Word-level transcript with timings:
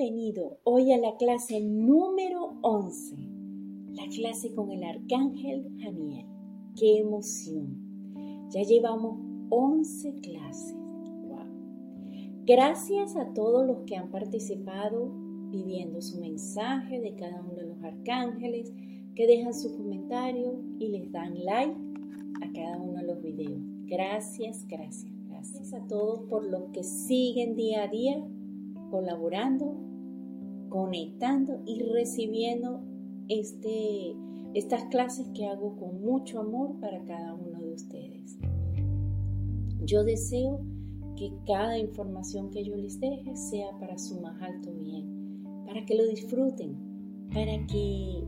bienvenido 0.00 0.58
hoy 0.64 0.92
a 0.92 0.98
la 0.98 1.14
clase 1.18 1.60
número 1.60 2.54
11, 2.62 3.16
la 3.92 4.06
clase 4.08 4.54
con 4.54 4.70
el 4.70 4.82
arcángel 4.82 5.76
Janiel. 5.78 6.26
¡Qué 6.74 7.00
emoción! 7.00 8.48
Ya 8.48 8.62
llevamos 8.62 9.18
11 9.50 10.20
clases. 10.22 10.74
Gracias 12.46 13.14
a 13.14 13.34
todos 13.34 13.66
los 13.66 13.80
que 13.80 13.96
han 13.96 14.10
participado 14.10 15.12
pidiendo 15.50 16.00
su 16.00 16.18
mensaje 16.18 16.98
de 16.98 17.14
cada 17.16 17.42
uno 17.42 17.56
de 17.56 17.66
los 17.66 17.82
arcángeles, 17.82 18.72
que 19.14 19.26
dejan 19.26 19.52
su 19.52 19.76
comentario 19.76 20.62
y 20.78 20.88
les 20.88 21.12
dan 21.12 21.44
like 21.44 21.76
a 22.42 22.50
cada 22.54 22.78
uno 22.80 23.00
de 23.00 23.06
los 23.06 23.20
videos. 23.20 23.60
Gracias, 23.84 24.66
gracias, 24.66 25.12
gracias 25.28 25.74
a 25.74 25.86
todos 25.86 26.22
por 26.30 26.42
los 26.46 26.70
que 26.72 26.84
siguen 26.84 27.54
día 27.54 27.82
a 27.82 27.88
día 27.88 28.24
colaborando, 28.90 29.76
conectando 30.70 31.60
y 31.66 31.82
recibiendo 31.82 32.80
este, 33.28 34.16
estas 34.54 34.84
clases 34.84 35.26
que 35.34 35.46
hago 35.46 35.76
con 35.76 36.00
mucho 36.00 36.40
amor 36.40 36.80
para 36.80 37.04
cada 37.04 37.34
uno 37.34 37.60
de 37.60 37.74
ustedes. 37.74 38.38
Yo 39.84 40.04
deseo 40.04 40.60
que 41.16 41.32
cada 41.46 41.76
información 41.78 42.50
que 42.50 42.64
yo 42.64 42.76
les 42.76 42.98
deje 42.98 43.36
sea 43.36 43.78
para 43.78 43.98
su 43.98 44.20
más 44.20 44.40
alto 44.40 44.72
bien, 44.72 45.44
para 45.66 45.84
que 45.84 45.94
lo 45.94 46.06
disfruten, 46.06 46.76
para 47.34 47.66
que 47.66 48.24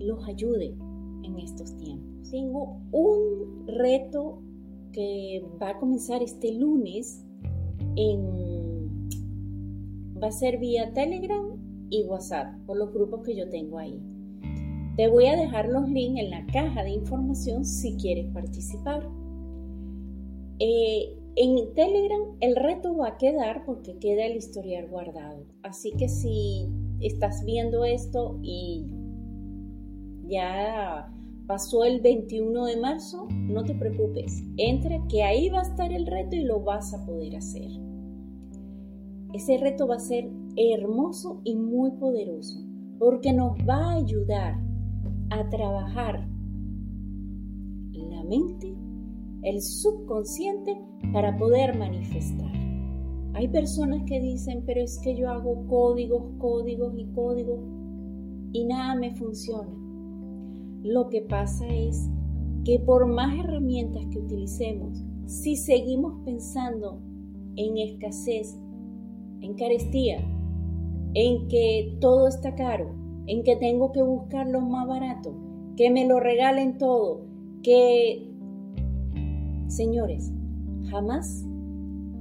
los 0.00 0.28
ayude 0.28 0.74
en 1.22 1.38
estos 1.38 1.74
tiempos. 1.76 2.30
Tengo 2.30 2.80
un 2.92 3.66
reto 3.66 4.42
que 4.92 5.44
va 5.60 5.70
a 5.70 5.78
comenzar 5.78 6.22
este 6.22 6.52
lunes 6.52 7.24
en 7.96 8.55
va 10.22 10.28
a 10.28 10.32
ser 10.32 10.58
vía 10.58 10.92
Telegram 10.92 11.56
y 11.90 12.04
WhatsApp 12.04 12.54
por 12.66 12.76
los 12.76 12.92
grupos 12.92 13.22
que 13.24 13.36
yo 13.36 13.48
tengo 13.50 13.78
ahí. 13.78 14.00
Te 14.96 15.08
voy 15.08 15.26
a 15.26 15.36
dejar 15.36 15.68
los 15.68 15.88
links 15.88 16.20
en 16.20 16.30
la 16.30 16.46
caja 16.46 16.82
de 16.82 16.90
información 16.90 17.64
si 17.64 17.96
quieres 17.96 18.26
participar. 18.32 19.08
Eh, 20.58 21.18
en 21.36 21.74
Telegram 21.74 22.22
el 22.40 22.56
reto 22.56 22.96
va 22.96 23.08
a 23.08 23.18
quedar 23.18 23.66
porque 23.66 23.98
queda 23.98 24.24
el 24.24 24.36
historial 24.36 24.88
guardado. 24.88 25.44
Así 25.62 25.92
que 25.92 26.08
si 26.08 26.66
estás 27.00 27.44
viendo 27.44 27.84
esto 27.84 28.38
y 28.42 28.86
ya 30.28 31.12
pasó 31.46 31.84
el 31.84 32.00
21 32.00 32.64
de 32.64 32.76
marzo, 32.78 33.28
no 33.30 33.64
te 33.64 33.74
preocupes. 33.74 34.42
Entra 34.56 34.98
que 35.08 35.22
ahí 35.22 35.50
va 35.50 35.60
a 35.60 35.62
estar 35.62 35.92
el 35.92 36.06
reto 36.06 36.36
y 36.36 36.40
lo 36.40 36.60
vas 36.60 36.94
a 36.94 37.04
poder 37.04 37.36
hacer. 37.36 37.70
Ese 39.36 39.58
reto 39.58 39.86
va 39.86 39.96
a 39.96 39.98
ser 39.98 40.30
hermoso 40.56 41.42
y 41.44 41.56
muy 41.56 41.90
poderoso 41.90 42.58
porque 42.98 43.34
nos 43.34 43.52
va 43.68 43.90
a 43.90 43.96
ayudar 43.96 44.58
a 45.28 45.46
trabajar 45.50 46.26
la 47.92 48.24
mente, 48.24 48.74
el 49.42 49.60
subconsciente 49.60 50.80
para 51.12 51.36
poder 51.36 51.76
manifestar. 51.76 52.50
Hay 53.34 53.48
personas 53.48 54.04
que 54.06 54.20
dicen, 54.20 54.62
pero 54.64 54.80
es 54.80 54.98
que 55.00 55.14
yo 55.14 55.28
hago 55.28 55.66
códigos, 55.66 56.22
códigos 56.38 56.94
y 56.96 57.04
códigos 57.12 57.60
y 58.52 58.64
nada 58.64 58.94
me 58.94 59.14
funciona. 59.16 59.76
Lo 60.82 61.10
que 61.10 61.20
pasa 61.20 61.66
es 61.68 62.08
que 62.64 62.78
por 62.78 63.06
más 63.06 63.38
herramientas 63.38 64.06
que 64.06 64.18
utilicemos, 64.18 65.04
si 65.26 65.56
seguimos 65.56 66.24
pensando 66.24 67.02
en 67.56 67.76
escasez, 67.76 68.58
en 69.40 69.54
carestía, 69.54 70.18
en 71.14 71.48
que 71.48 71.96
todo 72.00 72.28
está 72.28 72.54
caro, 72.54 72.94
en 73.26 73.42
que 73.42 73.56
tengo 73.56 73.92
que 73.92 74.02
buscar 74.02 74.46
lo 74.48 74.60
más 74.60 74.86
barato, 74.86 75.34
que 75.76 75.90
me 75.90 76.06
lo 76.06 76.20
regalen 76.20 76.78
todo, 76.78 77.22
que... 77.62 78.30
Señores, 79.68 80.30
jamás 80.90 81.44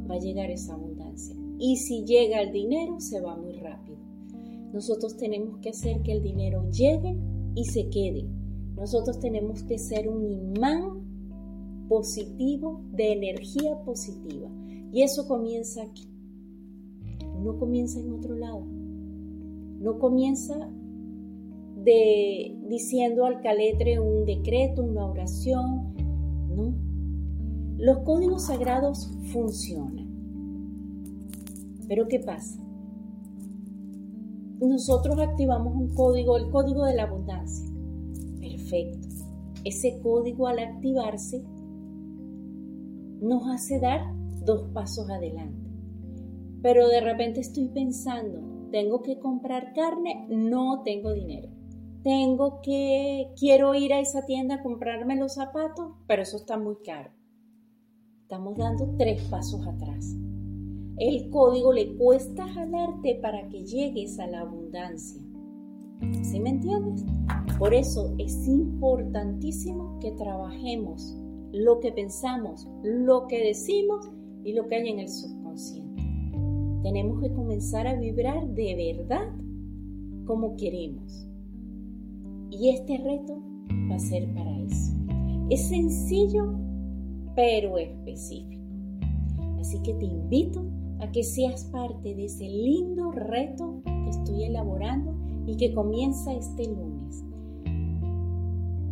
va 0.09 0.15
a 0.15 0.19
llegar 0.19 0.49
esa 0.49 0.73
abundancia. 0.73 1.35
Y 1.59 1.77
si 1.77 2.03
llega 2.05 2.41
el 2.41 2.51
dinero, 2.51 2.99
se 2.99 3.21
va 3.21 3.35
muy 3.35 3.53
rápido. 3.59 3.97
Nosotros 4.73 5.15
tenemos 5.15 5.59
que 5.59 5.69
hacer 5.69 6.01
que 6.01 6.11
el 6.11 6.23
dinero 6.23 6.69
llegue 6.71 7.17
y 7.53 7.65
se 7.65 7.89
quede. 7.89 8.27
Nosotros 8.75 9.19
tenemos 9.19 9.63
que 9.63 9.77
ser 9.77 10.09
un 10.09 10.25
imán 10.25 11.85
positivo 11.87 12.81
de 12.91 13.13
energía 13.13 13.79
positiva. 13.85 14.49
Y 14.91 15.03
eso 15.03 15.27
comienza 15.27 15.83
aquí 15.83 16.14
no 17.45 17.57
comienza 17.57 17.99
en 17.99 18.11
otro 18.11 18.35
lado. 18.35 18.65
No 19.79 19.99
comienza 19.99 20.55
de 21.83 22.57
diciendo 22.67 23.25
al 23.25 23.41
caletre 23.41 23.99
un 23.99 24.25
decreto, 24.25 24.83
una 24.83 25.05
oración, 25.05 25.93
no. 26.49 26.73
Los 27.77 27.99
códigos 27.99 28.47
sagrados 28.47 29.11
funcionan. 29.31 30.07
Pero 31.87 32.07
¿qué 32.07 32.19
pasa? 32.19 32.59
Nosotros 34.59 35.19
activamos 35.19 35.75
un 35.75 35.89
código, 35.89 36.37
el 36.37 36.49
código 36.49 36.85
de 36.85 36.95
la 36.95 37.03
abundancia. 37.03 37.69
Perfecto. 38.39 39.07
Ese 39.63 39.99
código 39.99 40.47
al 40.47 40.59
activarse 40.59 41.43
nos 43.21 43.47
hace 43.49 43.79
dar 43.79 44.01
dos 44.45 44.63
pasos 44.73 45.09
adelante 45.09 45.64
pero 46.65 46.87
de 46.87 46.99
repente 46.99 47.41
estoy 47.41 47.67
pensando, 47.67 48.39
tengo 48.71 49.03
que 49.03 49.19
comprar 49.19 49.71
carne, 49.73 50.25
no 50.29 50.81
tengo 50.81 51.13
dinero. 51.13 51.47
Tengo 52.01 52.59
que, 52.63 53.29
quiero 53.39 53.75
ir 53.75 53.93
a 53.93 53.99
esa 53.99 54.25
tienda 54.25 54.55
a 54.55 54.63
comprarme 54.63 55.15
los 55.15 55.35
zapatos, 55.35 55.91
pero 56.07 56.23
eso 56.23 56.37
está 56.37 56.57
muy 56.57 56.77
caro. 56.83 57.11
Estamos 58.23 58.57
dando 58.57 58.95
tres 58.97 59.21
pasos 59.29 59.61
atrás. 59.67 60.15
El 60.97 61.29
código 61.29 61.71
le 61.71 61.95
cuesta 61.97 62.47
jalarte 62.47 63.19
para 63.21 63.47
que 63.47 63.63
llegues 63.63 64.17
a 64.17 64.25
la 64.25 64.39
abundancia. 64.39 65.21
¿Sí 66.23 66.39
me 66.39 66.49
entiendes? 66.49 67.05
Por 67.59 67.75
eso 67.75 68.15
es 68.17 68.47
importantísimo 68.47 69.99
que 69.99 70.13
trabajemos 70.13 71.15
lo 71.51 71.79
que 71.79 71.91
pensamos, 71.91 72.67
lo 72.81 73.27
que 73.27 73.49
decimos 73.49 74.09
y 74.43 74.53
lo 74.53 74.65
que 74.65 74.77
hay 74.77 74.89
en 74.89 75.01
el 75.01 75.09
subconsciente. 75.09 75.84
Tenemos 76.85 77.19
que 77.19 77.33
comenzar 77.33 77.87
a 77.87 77.95
vibrar 77.95 78.47
de 78.49 78.95
verdad 78.95 79.27
como 80.27 80.55
queremos. 80.55 81.27
Y 82.51 82.69
este 82.69 82.99
reto 82.99 83.41
va 83.89 83.95
a 83.95 83.99
ser 83.99 84.31
para 84.35 84.55
eso. 84.59 84.93
Es 85.49 85.67
sencillo, 85.67 86.53
pero 87.35 87.79
específico. 87.79 88.61
Así 89.59 89.81
que 89.81 89.95
te 89.95 90.05
invito 90.05 90.63
a 90.99 91.11
que 91.11 91.23
seas 91.23 91.63
parte 91.71 92.13
de 92.13 92.25
ese 92.25 92.47
lindo 92.47 93.11
reto 93.11 93.81
que 93.83 94.09
estoy 94.11 94.43
elaborando 94.43 95.15
y 95.47 95.57
que 95.57 95.73
comienza 95.73 96.35
este 96.35 96.67
lunes. 96.67 97.25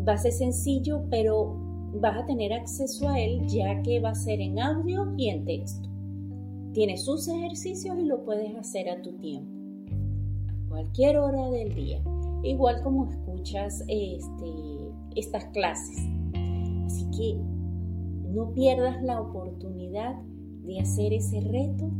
Va 0.07 0.13
a 0.13 0.17
ser 0.17 0.31
sencillo, 0.31 1.03
pero 1.11 1.55
vas 2.01 2.17
a 2.17 2.25
tener 2.25 2.53
acceso 2.53 3.07
a 3.07 3.19
él 3.19 3.45
ya 3.45 3.83
que 3.83 3.99
va 3.99 4.09
a 4.09 4.15
ser 4.15 4.41
en 4.41 4.57
audio 4.57 5.13
y 5.15 5.29
en 5.29 5.45
texto. 5.45 5.92
Tienes 6.73 7.05
sus 7.05 7.27
ejercicios 7.27 7.99
y 7.99 8.05
lo 8.05 8.25
puedes 8.25 8.55
hacer 8.55 8.89
a 8.89 8.99
tu 8.99 9.11
tiempo, 9.13 9.51
a 10.47 10.69
cualquier 10.69 11.17
hora 11.17 11.51
del 11.51 11.75
día, 11.75 12.03
igual 12.41 12.81
como 12.81 13.11
escuchas 13.11 13.83
este, 13.87 14.51
estas 15.15 15.45
clases. 15.45 15.99
Así 16.83 17.05
que 17.15 17.37
no 18.33 18.51
pierdas 18.53 19.03
la 19.03 19.21
oportunidad 19.21 20.15
de 20.63 20.79
hacer 20.79 21.13
ese 21.13 21.41
reto, 21.41 21.91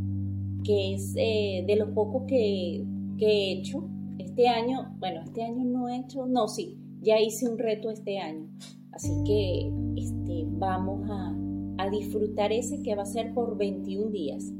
que 0.64 0.94
es 0.94 1.14
eh, 1.16 1.62
de 1.64 1.76
los 1.76 1.90
pocos 1.90 2.24
que, 2.26 2.84
he 3.20 3.52
hecho. 3.52 3.88
Este 4.18 4.48
año, 4.48 4.96
bueno, 4.98 5.20
este 5.24 5.44
año 5.44 5.64
no 5.64 5.88
he 5.88 5.98
hecho, 5.98 6.26
no, 6.26 6.48
sí, 6.48 6.76
ya 7.00 7.20
hice 7.20 7.48
un 7.48 7.58
reto 7.58 7.90
este 7.90 8.18
año. 8.18 8.48
Así 8.90 9.12
que 9.24 9.72
este, 9.96 10.44
vamos 10.48 11.08
a, 11.08 11.32
a 11.78 11.90
disfrutar 11.90 12.52
ese 12.52 12.82
que 12.82 12.96
va 12.96 13.02
a 13.02 13.06
ser 13.06 13.32
por 13.34 13.56
21 13.56 14.10
días. 14.10 14.52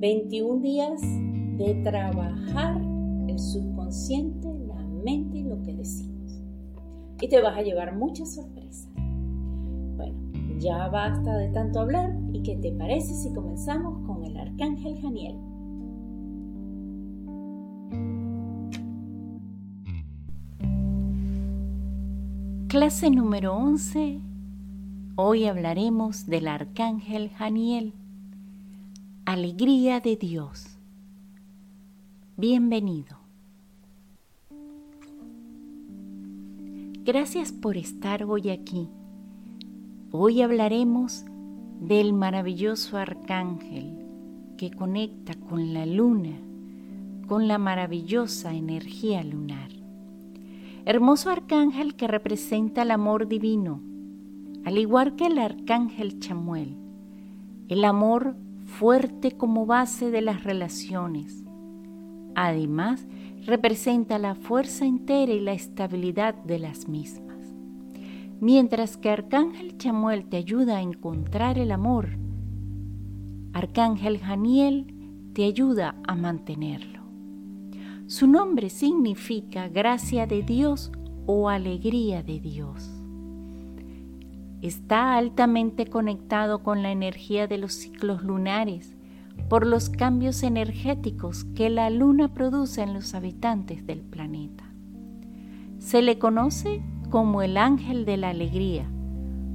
21 0.00 0.62
días 0.62 0.98
de 1.58 1.74
trabajar 1.84 2.80
el 3.28 3.38
subconsciente, 3.38 4.48
la 4.66 4.82
mente 5.04 5.36
y 5.36 5.42
lo 5.42 5.60
que 5.62 5.74
decimos. 5.74 6.40
Y 7.20 7.28
te 7.28 7.42
vas 7.42 7.58
a 7.58 7.60
llevar 7.60 7.94
muchas 7.94 8.34
sorpresas. 8.34 8.88
Bueno, 9.96 10.16
ya 10.58 10.88
basta 10.88 11.36
de 11.36 11.50
tanto 11.50 11.80
hablar 11.80 12.18
y 12.32 12.42
qué 12.42 12.56
te 12.56 12.72
parece 12.72 13.12
si 13.12 13.30
comenzamos 13.34 14.06
con 14.06 14.24
el 14.24 14.38
arcángel 14.38 14.98
Janiel. 15.02 15.36
Clase 22.68 23.10
número 23.10 23.54
11. 23.54 24.22
Hoy 25.16 25.44
hablaremos 25.44 26.24
del 26.24 26.48
arcángel 26.48 27.28
Janiel 27.28 27.92
alegría 29.32 30.00
de 30.00 30.16
Dios. 30.16 30.76
Bienvenido. 32.36 33.16
Gracias 37.04 37.52
por 37.52 37.76
estar 37.76 38.24
hoy 38.24 38.50
aquí. 38.50 38.88
Hoy 40.10 40.42
hablaremos 40.42 41.24
del 41.80 42.12
maravilloso 42.12 42.98
arcángel 42.98 43.96
que 44.58 44.72
conecta 44.72 45.34
con 45.34 45.74
la 45.74 45.86
luna, 45.86 46.36
con 47.28 47.46
la 47.46 47.58
maravillosa 47.58 48.52
energía 48.52 49.22
lunar. 49.22 49.70
Hermoso 50.86 51.30
arcángel 51.30 51.94
que 51.94 52.08
representa 52.08 52.82
el 52.82 52.90
amor 52.90 53.28
divino, 53.28 53.80
al 54.64 54.76
igual 54.76 55.14
que 55.14 55.26
el 55.26 55.38
arcángel 55.38 56.18
Chamuel, 56.18 56.74
el 57.68 57.84
amor 57.84 58.34
fuerte 58.70 59.32
como 59.32 59.66
base 59.66 60.10
de 60.10 60.22
las 60.22 60.44
relaciones. 60.44 61.44
Además, 62.34 63.06
representa 63.44 64.18
la 64.18 64.34
fuerza 64.34 64.86
entera 64.86 65.32
y 65.32 65.40
la 65.40 65.52
estabilidad 65.52 66.34
de 66.34 66.58
las 66.58 66.88
mismas. 66.88 67.36
Mientras 68.40 68.96
que 68.96 69.10
Arcángel 69.10 69.76
Chamuel 69.76 70.24
te 70.26 70.38
ayuda 70.38 70.78
a 70.78 70.82
encontrar 70.82 71.58
el 71.58 71.72
amor, 71.72 72.08
Arcángel 73.52 74.18
Janiel 74.18 74.94
te 75.34 75.44
ayuda 75.44 75.96
a 76.06 76.14
mantenerlo. 76.14 77.00
Su 78.06 78.26
nombre 78.26 78.70
significa 78.70 79.68
gracia 79.68 80.26
de 80.26 80.42
Dios 80.42 80.90
o 81.26 81.48
alegría 81.48 82.22
de 82.22 82.40
Dios. 82.40 82.99
Está 84.62 85.16
altamente 85.16 85.86
conectado 85.86 86.62
con 86.62 86.82
la 86.82 86.92
energía 86.92 87.46
de 87.46 87.56
los 87.56 87.72
ciclos 87.72 88.22
lunares 88.22 88.94
por 89.48 89.66
los 89.66 89.88
cambios 89.88 90.42
energéticos 90.42 91.44
que 91.44 91.70
la 91.70 91.88
luna 91.88 92.34
produce 92.34 92.82
en 92.82 92.92
los 92.92 93.14
habitantes 93.14 93.86
del 93.86 94.00
planeta. 94.00 94.64
Se 95.78 96.02
le 96.02 96.18
conoce 96.18 96.82
como 97.08 97.40
el 97.40 97.56
ángel 97.56 98.04
de 98.04 98.18
la 98.18 98.28
alegría, 98.28 98.86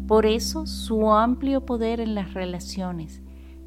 por 0.07 0.25
eso 0.25 0.65
su 0.65 1.11
amplio 1.11 1.65
poder 1.65 1.99
en 1.99 2.15
las 2.15 2.33
relaciones, 2.33 3.21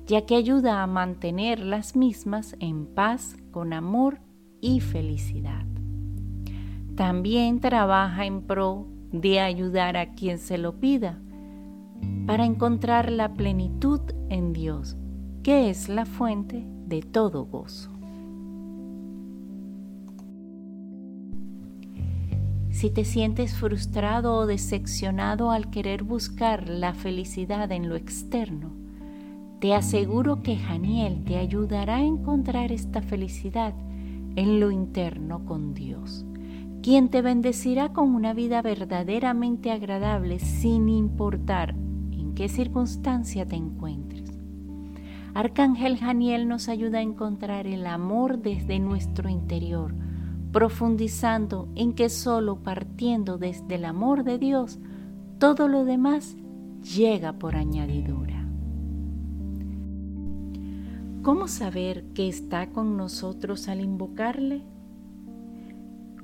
ya 0.07 0.27
que 0.27 0.35
ayuda 0.35 0.83
a 0.83 0.87
mantener 0.89 1.61
las 1.61 1.95
mismas 1.95 2.57
en 2.59 2.87
paz, 2.87 3.37
con 3.53 3.73
amor 3.73 4.21
y 4.61 4.81
felicidad. 4.81 5.65
También 6.97 7.61
trabaja 7.61 8.27
en 8.27 8.43
pro 8.43 8.89
de 9.13 9.39
ayudar 9.39 9.97
a 9.97 10.15
quien 10.15 10.39
se 10.39 10.59
lo 10.59 10.81
pida 10.81 11.21
para 12.27 12.45
encontrar 12.45 13.11
la 13.11 13.33
plenitud 13.33 14.01
en 14.29 14.53
Dios, 14.53 14.97
que 15.43 15.71
es 15.71 15.89
la 15.89 16.05
fuente 16.05 16.67
de 16.87 17.01
todo 17.01 17.47
gozo. 17.47 17.91
Si 22.71 22.91
te 22.91 23.05
sientes 23.05 23.55
frustrado 23.55 24.37
o 24.37 24.47
decepcionado 24.47 25.51
al 25.51 25.71
querer 25.71 26.05
buscar 26.05 26.69
la 26.69 26.95
felicidad 26.95 27.73
en 27.73 27.89
lo 27.89 27.97
externo, 27.97 28.71
te 29.59 29.75
aseguro 29.75 30.43
que 30.43 30.57
Janiel 30.57 31.25
te 31.25 31.39
ayudará 31.39 31.97
a 31.97 32.05
encontrar 32.05 32.71
esta 32.71 33.03
felicidad 33.03 33.75
en 34.37 34.61
lo 34.61 34.71
interno 34.71 35.45
con 35.45 35.75
Dios, 35.75 36.25
quien 36.83 37.09
te 37.09 37.23
bendecirá 37.23 37.93
con 37.93 38.15
una 38.15 38.35
vida 38.35 38.63
verdaderamente 38.63 39.73
agradable 39.73 40.39
sin 40.39 40.89
importar 40.89 41.75
qué 42.39 42.49
circunstancia 42.49 43.47
te 43.47 43.57
encuentres. 43.57 44.31
Arcángel 45.35 45.99
Janiel 45.99 46.47
nos 46.47 46.69
ayuda 46.69 46.99
a 46.99 47.03
encontrar 47.03 47.67
el 47.67 47.85
amor 47.85 48.41
desde 48.41 48.79
nuestro 48.79 49.29
interior, 49.29 49.93
profundizando 50.53 51.69
en 51.75 51.95
que 51.95 52.09
solo 52.09 52.63
partiendo 52.63 53.39
desde 53.39 53.75
el 53.75 53.85
amor 53.85 54.23
de 54.23 54.39
Dios, 54.39 54.79
todo 55.41 55.67
lo 55.67 55.85
demás 55.85 56.37
llega 56.97 57.33
por 57.33 57.57
añadidura. 57.57 58.47
¿Cómo 61.23 61.49
saber 61.49 62.05
que 62.15 62.29
está 62.29 62.71
con 62.71 62.97
nosotros 62.97 63.67
al 63.67 63.81
invocarle? 63.81 64.63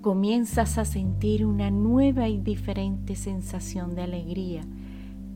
Comienzas 0.00 0.78
a 0.78 0.84
sentir 0.84 1.44
una 1.44 1.72
nueva 1.72 2.28
y 2.28 2.38
diferente 2.38 3.16
sensación 3.16 3.96
de 3.96 4.02
alegría 4.02 4.62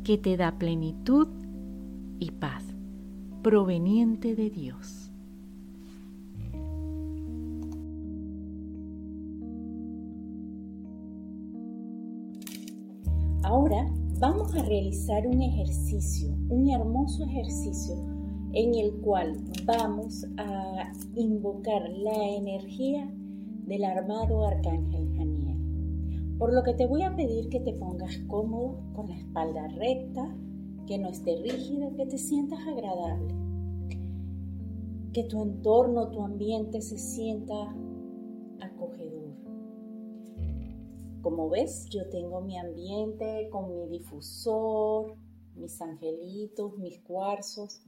que 0.09 0.17
te 0.17 0.39
da 0.39 0.57
plenitud 0.57 1.29
y 2.19 2.31
paz 2.31 2.65
proveniente 3.43 4.35
de 4.35 4.49
Dios. 4.49 5.13
Ahora 13.43 13.87
vamos 14.19 14.55
a 14.55 14.63
realizar 14.63 15.27
un 15.27 15.43
ejercicio, 15.43 16.35
un 16.49 16.71
hermoso 16.71 17.25
ejercicio 17.25 17.97
en 18.55 18.77
el 18.77 18.93
cual 19.03 19.37
vamos 19.67 20.25
a 20.39 20.91
invocar 21.17 21.83
la 21.91 22.29
energía 22.31 23.13
del 23.67 23.85
armado 23.85 24.47
arcángel 24.47 25.07
Janiel. 25.19 25.38
Por 26.39 26.53
lo 26.53 26.63
que 26.63 26.75
te 26.75 26.87
voy 26.87 27.03
a 27.03 27.17
pedir 27.17 27.49
que 27.49 27.59
te 27.59 27.73
pongas 27.73 28.17
cómodo, 28.29 28.79
con 28.95 29.09
la 29.09 29.17
espalda 29.17 29.67
recta, 29.69 30.37
que 30.87 30.97
no 30.97 31.09
esté 31.09 31.35
rígida, 31.37 31.91
que 31.97 32.07
te 32.07 32.17
sientas 32.17 32.61
agradable. 32.61 33.35
Que 35.13 35.25
tu 35.25 35.43
entorno, 35.43 36.11
tu 36.11 36.23
ambiente 36.23 36.81
se 36.81 36.97
sienta 36.97 37.75
acogedor. 38.61 39.35
Como 41.23 41.49
ves, 41.51 41.89
yo 41.91 42.09
tengo 42.09 42.41
mi 42.41 42.57
ambiente 42.57 43.49
con 43.51 43.69
mi 43.75 43.89
difusor, 43.89 45.17
mis 45.57 45.83
angelitos, 45.83 46.79
mis 46.79 47.01
cuarzos. 47.01 47.83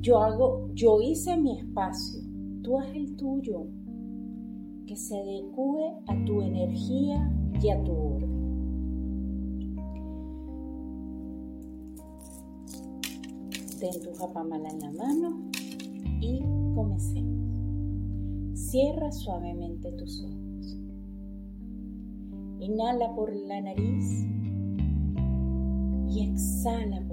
Yo 0.00 0.18
hago, 0.18 0.70
yo 0.72 1.02
hice 1.02 1.36
mi 1.36 1.58
espacio, 1.58 2.22
tú 2.62 2.78
haz 2.78 2.88
el 2.94 3.14
tuyo, 3.16 3.66
que 4.86 4.96
se 4.96 5.16
adecue 5.16 5.92
a 6.06 6.24
tu 6.24 6.42
energía 6.42 7.30
y 7.60 7.70
a 7.70 7.82
tu 7.82 7.92
orden. 7.92 8.42
Ten 13.78 14.00
tu 14.02 14.14
japamala 14.14 14.68
en 14.68 14.80
la 14.80 14.92
mano 14.92 15.50
y 16.20 16.40
comencemos. 16.74 17.42
Cierra 18.54 19.10
suavemente 19.10 19.92
tus 19.92 20.22
ojos. 20.22 20.78
Inhala 22.60 23.12
por 23.14 23.34
la 23.34 23.60
nariz 23.60 24.24
y 26.08 26.30
exhala 26.30 27.00
por 27.08 27.11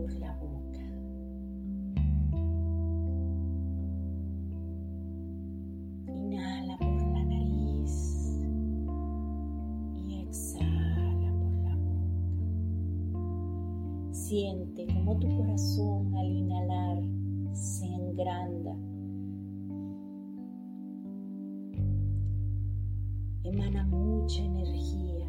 mucha 24.30 24.44
energía 24.44 25.26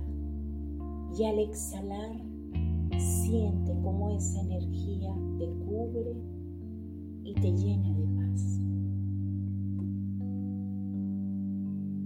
y 1.17 1.25
al 1.25 1.39
exhalar 1.39 2.21
siente 2.99 3.73
como 3.81 4.11
esa 4.11 4.43
energía 4.43 5.15
te 5.39 5.47
cubre 5.47 6.17
y 7.25 7.33
te 7.33 7.51
llena 7.51 7.95
de 7.95 8.05
paz. 8.15 8.61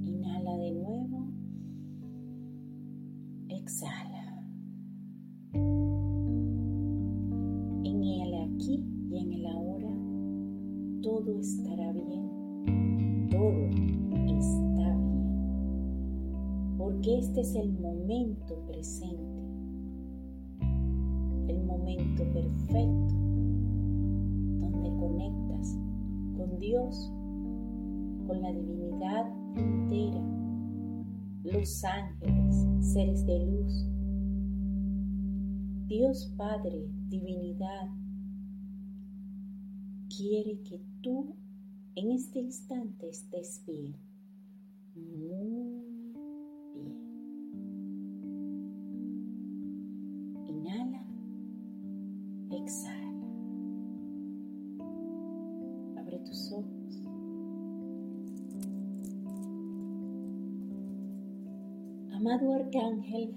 Inhala 0.05 0.57
de 0.57 0.71
nuevo. 0.71 1.27
Exhala. 3.49 4.15
todo 11.03 11.39
estará 11.39 11.93
bien, 11.93 12.24
este 17.19 17.43
es 17.43 17.55
el 17.55 17.73
momento 17.79 18.59
presente, 18.67 19.41
el 21.49 21.65
momento 21.65 22.25
perfecto 22.33 23.15
donde 24.61 24.91
conectas 24.99 25.79
con 26.37 26.59
Dios, 26.59 27.13
con 28.27 28.43
la 28.43 28.53
divinidad 28.53 29.27
entera, 29.57 30.23
los 31.45 31.85
ángeles, 31.85 32.67
seres 32.81 33.25
de 33.27 33.47
luz. 33.47 33.87
Dios 35.87 36.35
Padre, 36.37 36.89
divinidad, 37.09 37.91
quiere 40.09 40.61
que 40.63 40.81
tú 41.01 41.37
en 41.95 42.11
este 42.11 42.41
instante 42.41 43.09
estés 43.09 43.63
bien, 43.67 43.95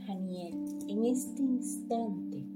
Janiel 0.08 0.56
en 0.88 1.04
este 1.04 1.44
instante, 1.44 2.48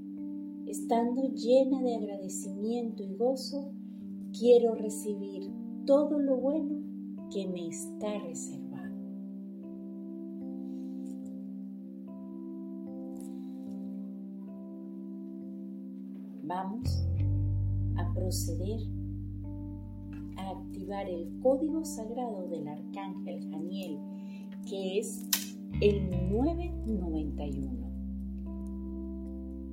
estando 0.68 1.24
llena 1.34 1.82
de 1.82 1.98
agradecimiento 1.98 3.04
y 3.04 3.14
gozo, 3.16 3.74
quiero 4.32 4.74
recibir 4.76 5.52
todo 5.86 6.18
lo 6.18 6.38
bueno 6.38 6.82
que 7.30 7.50
me 7.50 7.68
está 7.68 8.20
reservado. 8.20 8.96
Vamos 16.44 17.06
a 17.98 18.14
proceder 18.14 18.80
a 20.38 20.52
activar 20.52 21.10
el 21.10 21.38
código 21.42 21.84
sagrado 21.84 22.48
del 22.48 22.70
arcángel 22.70 23.50
Janiel, 23.52 24.00
que 24.70 25.00
es 25.00 25.31
el 25.80 26.10
991. 26.32 27.92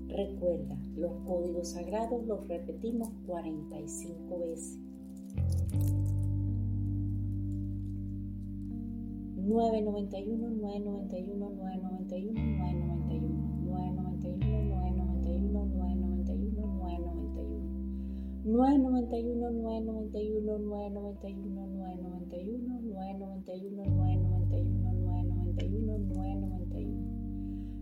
Recuerda, 0.09 0.77
los 0.97 1.13
códigos 1.27 1.69
sagrados 1.69 2.25
los 2.27 2.47
repetimos 2.49 3.09
45 3.27 4.39
veces. 4.39 4.79
991, 9.49 10.51
991, 10.61 11.51
991, 11.57 12.35
991, 12.37 13.33
991, 13.65 14.69
991, 14.69 15.65
991, 15.65 16.67
991. 16.79 17.29
991, 18.45 19.51
991, 19.51 20.59
991, 20.59 21.67
991, 21.67 22.83
991, 22.93 23.85
991. 23.89 24.28
991 25.79 26.99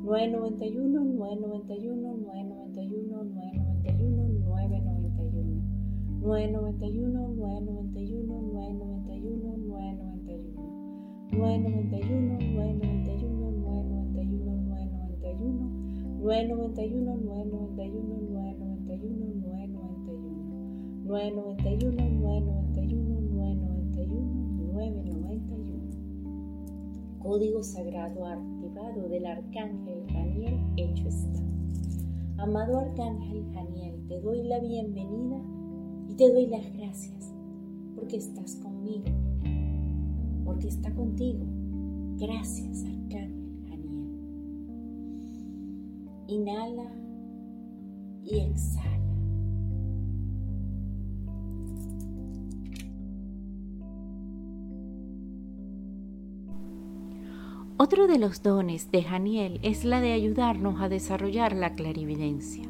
991 0.05 0.45
991 6.25 6.55
991 6.55 6.75
991 7.35 7.95
991 11.33 12.39
991 12.53 13.04
991. 16.25 16.25
991, 16.25 17.21
991, 17.23 18.33
991, 18.33 19.45
991. 19.45 21.05
991, 21.05 22.23
991, 22.23 23.37
991, 23.37 24.73
991. 24.73 27.19
Código 27.19 27.63
sagrado 27.63 28.27
activado 28.27 29.07
del 29.11 29.27
arcángel 29.27 30.07
Daniel 30.07 30.59
hecho 30.79 31.09
está. 31.09 31.43
Amado 32.39 32.79
arcángel 32.79 33.53
Daniel, 33.53 34.03
te 34.09 34.19
doy 34.21 34.45
la 34.45 34.61
bienvenida 34.61 35.43
y 36.09 36.15
te 36.15 36.33
doy 36.33 36.47
las 36.47 36.73
gracias 36.73 37.35
porque 37.95 38.17
estás 38.17 38.57
conmigo, 38.57 39.05
porque 40.47 40.69
está 40.69 40.91
contigo. 40.95 41.45
Gracias, 42.17 42.94
Inhala 46.27 46.91
y 48.25 48.41
exhala. 48.41 48.95
Otro 57.77 58.07
de 58.07 58.19
los 58.19 58.43
dones 58.43 58.91
de 58.91 59.03
Janiel 59.03 59.61
es 59.63 59.85
la 59.85 60.01
de 60.01 60.13
ayudarnos 60.13 60.81
a 60.81 60.89
desarrollar 60.89 61.55
la 61.55 61.75
clarividencia, 61.75 62.65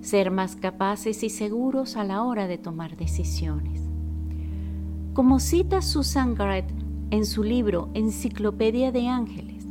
ser 0.00 0.30
más 0.30 0.56
capaces 0.56 1.22
y 1.22 1.28
seguros 1.28 1.96
a 1.96 2.04
la 2.04 2.22
hora 2.22 2.46
de 2.46 2.56
tomar 2.56 2.96
decisiones. 2.96 3.82
Como 5.12 5.40
cita 5.40 5.82
Susan 5.82 6.34
Garrett 6.34 6.72
en 7.10 7.26
su 7.26 7.42
libro 7.42 7.90
Enciclopedia 7.94 8.90
de 8.90 9.08
Ángeles, 9.08 9.66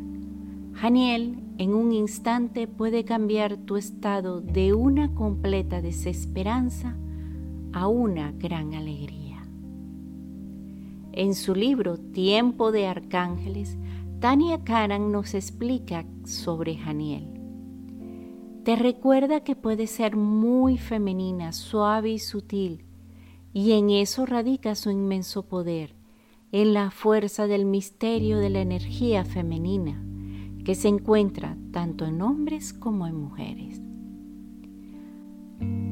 Janiel 0.73 1.42
en 1.57 1.73
un 1.73 1.91
instante 1.91 2.67
puede 2.67 3.05
cambiar 3.05 3.57
tu 3.57 3.77
estado 3.77 4.41
de 4.41 4.73
una 4.73 5.13
completa 5.13 5.81
desesperanza 5.81 6.97
a 7.73 7.87
una 7.87 8.31
gran 8.31 8.73
alegría. 8.73 9.43
En 11.11 11.35
su 11.35 11.53
libro 11.53 11.97
Tiempo 11.97 12.71
de 12.71 12.87
Arcángeles, 12.87 13.77
Tania 14.19 14.63
Karan 14.63 15.11
nos 15.11 15.33
explica 15.35 16.05
sobre 16.23 16.75
Janiel. 16.75 17.27
Te 18.63 18.75
recuerda 18.75 19.41
que 19.41 19.55
puede 19.55 19.87
ser 19.87 20.15
muy 20.15 20.77
femenina, 20.77 21.51
suave 21.51 22.11
y 22.11 22.19
sutil, 22.19 22.85
y 23.53 23.73
en 23.73 23.89
eso 23.89 24.25
radica 24.25 24.73
su 24.75 24.89
inmenso 24.89 25.43
poder, 25.43 25.95
en 26.51 26.73
la 26.73 26.89
fuerza 26.89 27.45
del 27.45 27.65
misterio 27.65 28.39
de 28.39 28.49
la 28.49 28.61
energía 28.61 29.25
femenina, 29.25 30.01
que 30.63 30.75
se 30.75 30.87
encuentra 30.87 31.57
tanto 31.71 32.05
en 32.05 32.21
hombres 32.21 32.73
como 32.73 33.07
en 33.07 33.15
mujeres. 33.15 33.81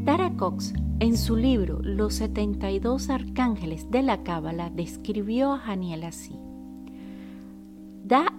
Tara 0.06 0.36
Cox, 0.36 0.74
en 1.00 1.18
su 1.18 1.36
libro 1.36 1.80
Los 1.82 2.16
72 2.16 3.10
Arcángeles 3.10 3.90
de 3.92 4.02
la 4.02 4.24
Cábala, 4.24 4.70
describió 4.70 5.54
a 5.54 5.60
Janiel 5.60 6.04
así 6.04 6.40
da 8.12 8.34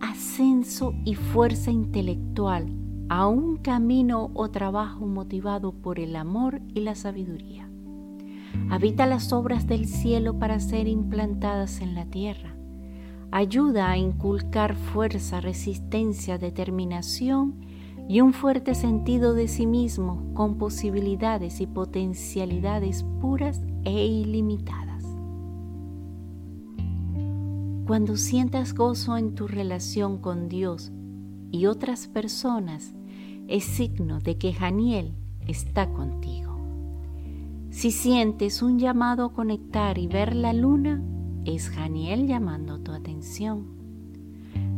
ascenso 0.00 0.94
y 1.04 1.14
fuerza 1.14 1.70
intelectual 1.70 2.66
a 3.10 3.26
un 3.26 3.58
camino 3.58 4.30
o 4.32 4.50
trabajo 4.50 5.06
motivado 5.06 5.72
por 5.72 6.00
el 6.00 6.16
amor 6.16 6.62
y 6.74 6.80
la 6.80 6.94
sabiduría. 6.94 7.68
Habita 8.70 9.04
las 9.04 9.34
obras 9.34 9.66
del 9.66 9.86
cielo 9.86 10.38
para 10.38 10.60
ser 10.60 10.88
implantadas 10.88 11.82
en 11.82 11.94
la 11.94 12.06
tierra. 12.06 12.57
Ayuda 13.30 13.90
a 13.90 13.98
inculcar 13.98 14.74
fuerza, 14.74 15.40
resistencia, 15.40 16.38
determinación 16.38 17.60
y 18.08 18.22
un 18.22 18.32
fuerte 18.32 18.74
sentido 18.74 19.34
de 19.34 19.48
sí 19.48 19.66
mismo 19.66 20.32
con 20.32 20.56
posibilidades 20.56 21.60
y 21.60 21.66
potencialidades 21.66 23.04
puras 23.20 23.60
e 23.84 24.06
ilimitadas. 24.06 25.04
Cuando 27.86 28.16
sientas 28.16 28.74
gozo 28.74 29.18
en 29.18 29.34
tu 29.34 29.46
relación 29.46 30.18
con 30.18 30.48
Dios 30.48 30.90
y 31.50 31.66
otras 31.66 32.06
personas, 32.06 32.94
es 33.46 33.64
signo 33.64 34.20
de 34.20 34.38
que 34.38 34.54
Janiel 34.54 35.14
está 35.46 35.90
contigo. 35.90 36.56
Si 37.70 37.90
sientes 37.90 38.62
un 38.62 38.78
llamado 38.78 39.26
a 39.26 39.32
conectar 39.34 39.98
y 39.98 40.06
ver 40.06 40.34
la 40.34 40.54
luna, 40.54 41.02
es 41.54 41.70
Janiel 41.70 42.26
llamando 42.26 42.78
tu 42.80 42.92
atención. 42.92 43.66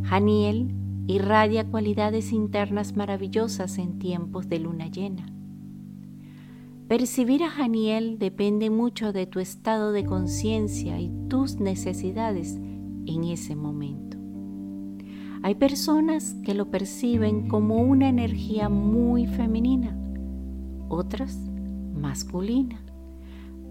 Janiel 0.05 0.73
irradia 1.09 1.69
cualidades 1.69 2.33
internas 2.33 2.97
maravillosas 2.97 3.79
en 3.79 3.99
tiempos 3.99 4.49
de 4.49 4.61
luna 4.61 4.87
llena. 4.87 5.27
Percibir 6.87 7.43
a 7.43 7.51
Janiel 7.51 8.19
depende 8.19 8.71
mucho 8.71 9.13
de 9.13 9.27
tu 9.27 9.41
estado 9.41 9.91
de 9.91 10.05
conciencia 10.05 11.01
y 11.01 11.11
tus 11.29 11.59
necesidades 11.59 12.57
en 13.07 13.25
ese 13.25 13.57
momento. 13.57 14.17
Hay 15.43 15.57
personas 15.57 16.37
que 16.45 16.55
lo 16.55 16.71
perciben 16.71 17.49
como 17.49 17.79
una 17.79 18.09
energía 18.09 18.69
muy 18.69 19.27
femenina, 19.27 19.97
otras 20.89 21.37
masculina, 21.95 22.85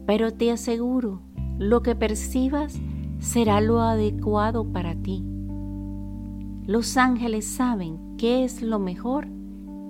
pero 0.05 0.33
te 0.33 0.51
aseguro, 0.51 1.21
lo 1.59 1.83
que 1.83 1.93
percibas 1.93 2.79
será 3.19 3.59
lo 3.59 3.81
adecuado 3.81 4.71
para 4.71 4.95
ti. 4.95 5.23
Los 6.65 6.95
ángeles 6.95 7.45
saben 7.45 8.15
qué 8.17 8.45
es 8.45 8.61
lo 8.61 8.79
mejor 8.79 9.27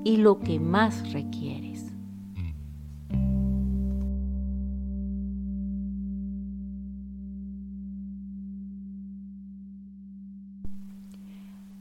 y 0.03 0.17
lo 0.17 0.39
que 0.39 0.59
más 0.59 1.13
requieres. 1.13 1.85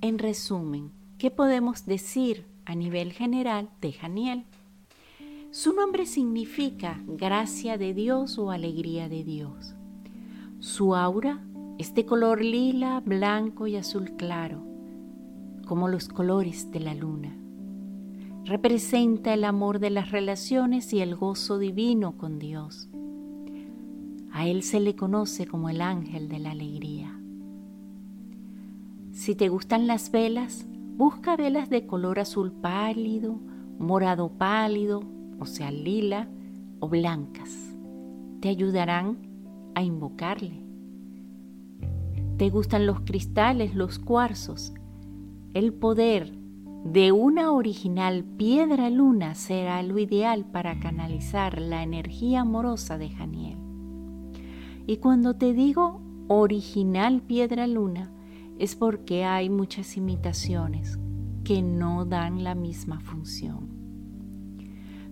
En 0.03 0.19
resumen, 0.19 0.93
¿qué 1.17 1.31
podemos 1.31 1.87
decir 1.87 2.45
a 2.67 2.75
nivel 2.75 3.13
general 3.13 3.71
de 3.81 3.93
Janiel? 3.93 4.45
Su 5.51 5.73
nombre 5.73 6.05
significa 6.05 7.01
gracia 7.07 7.79
de 7.79 7.95
Dios 7.95 8.39
o 8.39 8.51
alegría 8.51 9.09
de 9.09 9.25
Dios. 9.25 9.78
Su 10.69 10.95
aura 10.95 11.43
es 11.79 11.95
de 11.95 12.05
color 12.05 12.45
lila, 12.45 13.01
blanco 13.01 13.67
y 13.67 13.77
azul 13.77 14.17
claro, 14.19 14.63
como 15.67 15.89
los 15.89 16.09
colores 16.09 16.71
de 16.71 16.79
la 16.79 16.93
luna. 16.93 17.35
Representa 18.45 19.33
el 19.33 19.45
amor 19.45 19.79
de 19.79 19.89
las 19.89 20.11
relaciones 20.11 20.93
y 20.93 21.01
el 21.01 21.17
gozo 21.17 21.59
divino 21.59 22.19
con 22.19 22.39
Dios. 22.39 22.91
A 24.31 24.47
él 24.47 24.63
se 24.63 24.79
le 24.79 24.95
conoce 24.95 25.47
como 25.47 25.71
el 25.71 25.81
ángel 25.81 26.29
de 26.29 26.39
la 26.39 26.51
alegría. 26.51 27.19
Si 29.13 29.35
te 29.35 29.49
gustan 29.49 29.87
las 29.87 30.11
velas, 30.11 30.67
busca 30.99 31.35
velas 31.35 31.71
de 31.71 31.87
color 31.87 32.19
azul 32.19 32.53
pálido, 32.53 33.41
morado 33.79 34.29
pálido, 34.37 35.03
o 35.41 35.47
sea, 35.47 35.71
lila 35.71 36.29
o 36.79 36.91
blancas. 36.91 37.75
Te 38.41 38.51
ayudarán 38.51 39.28
a 39.75 39.83
invocarle. 39.83 40.63
¿Te 42.37 42.51
gustan 42.51 42.87
los 42.87 43.01
cristales, 43.01 43.75
los 43.75 43.99
cuarzos? 43.99 44.73
El 45.55 45.73
poder 45.73 46.33
de 46.85 47.11
una 47.11 47.53
original 47.53 48.25
piedra 48.25 48.91
luna 48.91 49.35
será 49.35 49.83
lo 49.83 49.99
ideal 49.99 50.45
para 50.45 50.79
canalizar 50.79 51.61
la 51.61 51.83
energía 51.83 52.43
amorosa 52.43 52.99
de 52.99 53.11
Janiel. 53.11 53.59
Y 54.87 54.99
cuando 54.99 55.35
te 55.35 55.53
digo 55.53 56.01
original 56.29 57.23
piedra 57.23 57.67
luna, 57.67 58.13
es 58.59 58.77
porque 58.77 59.25
hay 59.25 59.51
muchas 59.51 59.97
imitaciones 59.97 60.99
que 61.45 61.63
no 61.63 62.05
dan 62.05 62.45
la 62.45 62.55
misma 62.55 63.01
función. 63.01 63.69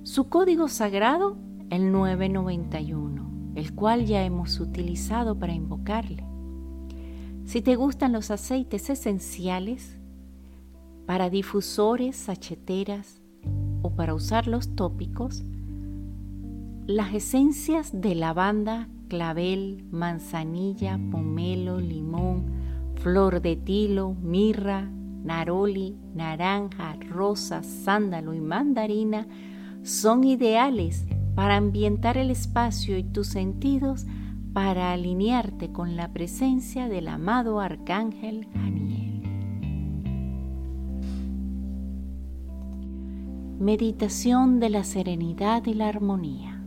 Su 0.02 0.28
código 0.28 0.68
sagrado, 0.68 1.36
el 1.70 1.90
991, 1.90 3.25
el 3.56 3.74
cual 3.74 4.04
ya 4.04 4.22
hemos 4.22 4.60
utilizado 4.60 5.38
para 5.38 5.54
invocarle. 5.54 6.22
Si 7.46 7.62
te 7.62 7.74
gustan 7.74 8.12
los 8.12 8.30
aceites 8.30 8.90
esenciales, 8.90 9.98
para 11.06 11.30
difusores, 11.30 12.16
sacheteras 12.16 13.20
o 13.82 13.90
para 13.90 14.14
usar 14.14 14.46
los 14.46 14.76
tópicos, 14.76 15.42
las 16.86 17.14
esencias 17.14 17.98
de 17.98 18.14
lavanda, 18.14 18.88
clavel, 19.08 19.84
manzanilla, 19.90 21.00
pomelo, 21.10 21.80
limón, 21.80 22.46
flor 22.96 23.40
de 23.40 23.56
tilo, 23.56 24.14
mirra, 24.20 24.90
naroli, 25.24 25.96
naranja, 26.14 26.96
rosa, 27.08 27.62
sándalo 27.62 28.34
y 28.34 28.40
mandarina 28.40 29.26
son 29.82 30.24
ideales 30.24 31.06
para 31.36 31.58
ambientar 31.58 32.16
el 32.16 32.30
espacio 32.30 32.96
y 32.96 33.04
tus 33.04 33.28
sentidos 33.28 34.06
para 34.54 34.92
alinearte 34.92 35.70
con 35.70 35.94
la 35.94 36.08
presencia 36.14 36.88
del 36.88 37.08
amado 37.08 37.60
arcángel 37.60 38.48
Janiel. 38.54 39.22
Meditación 43.60 44.60
de 44.60 44.70
la 44.70 44.82
serenidad 44.82 45.66
y 45.66 45.74
la 45.74 45.88
armonía. 45.88 46.58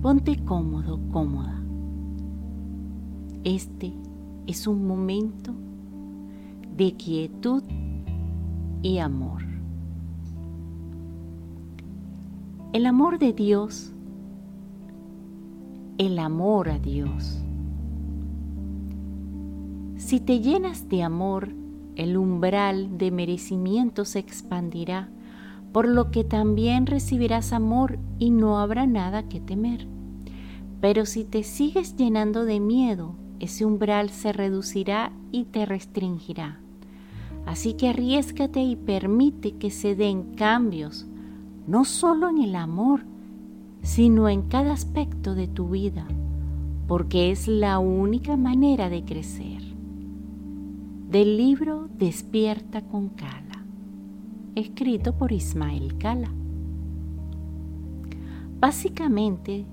Ponte 0.00 0.36
cómodo, 0.44 1.00
cómoda. 1.10 1.60
Este 3.42 3.92
es 4.46 4.68
un 4.68 4.86
momento 4.86 5.52
de 6.76 6.92
quietud 6.92 7.64
y 8.80 8.98
amor. 8.98 9.53
El 12.74 12.86
amor 12.86 13.20
de 13.20 13.32
Dios, 13.32 13.92
el 15.96 16.18
amor 16.18 16.68
a 16.70 16.80
Dios. 16.80 17.40
Si 19.96 20.18
te 20.18 20.40
llenas 20.40 20.88
de 20.88 21.04
amor, 21.04 21.54
el 21.94 22.16
umbral 22.16 22.98
de 22.98 23.12
merecimiento 23.12 24.04
se 24.04 24.18
expandirá, 24.18 25.08
por 25.70 25.86
lo 25.86 26.10
que 26.10 26.24
también 26.24 26.86
recibirás 26.86 27.52
amor 27.52 28.00
y 28.18 28.30
no 28.30 28.58
habrá 28.58 28.88
nada 28.88 29.28
que 29.28 29.38
temer. 29.38 29.86
Pero 30.80 31.06
si 31.06 31.22
te 31.22 31.44
sigues 31.44 31.94
llenando 31.94 32.44
de 32.44 32.58
miedo, 32.58 33.14
ese 33.38 33.64
umbral 33.64 34.10
se 34.10 34.32
reducirá 34.32 35.12
y 35.30 35.44
te 35.44 35.64
restringirá. 35.64 36.58
Así 37.46 37.74
que 37.74 37.90
arriesgate 37.90 38.64
y 38.64 38.74
permite 38.74 39.52
que 39.58 39.70
se 39.70 39.94
den 39.94 40.34
cambios, 40.34 41.06
no 41.66 41.84
solo 41.84 42.28
en 42.28 42.38
el 42.38 42.56
amor, 42.56 43.04
sino 43.82 44.28
en 44.28 44.42
cada 44.42 44.72
aspecto 44.72 45.34
de 45.34 45.48
tu 45.48 45.70
vida, 45.70 46.06
porque 46.86 47.30
es 47.30 47.48
la 47.48 47.78
única 47.78 48.36
manera 48.36 48.88
de 48.88 49.04
crecer. 49.04 49.62
Del 51.10 51.36
libro 51.36 51.88
Despierta 51.98 52.82
con 52.82 53.08
Kala, 53.10 53.64
escrito 54.54 55.16
por 55.16 55.32
Ismael 55.32 55.96
Kala. 55.98 56.30
Básicamente, 58.60 59.66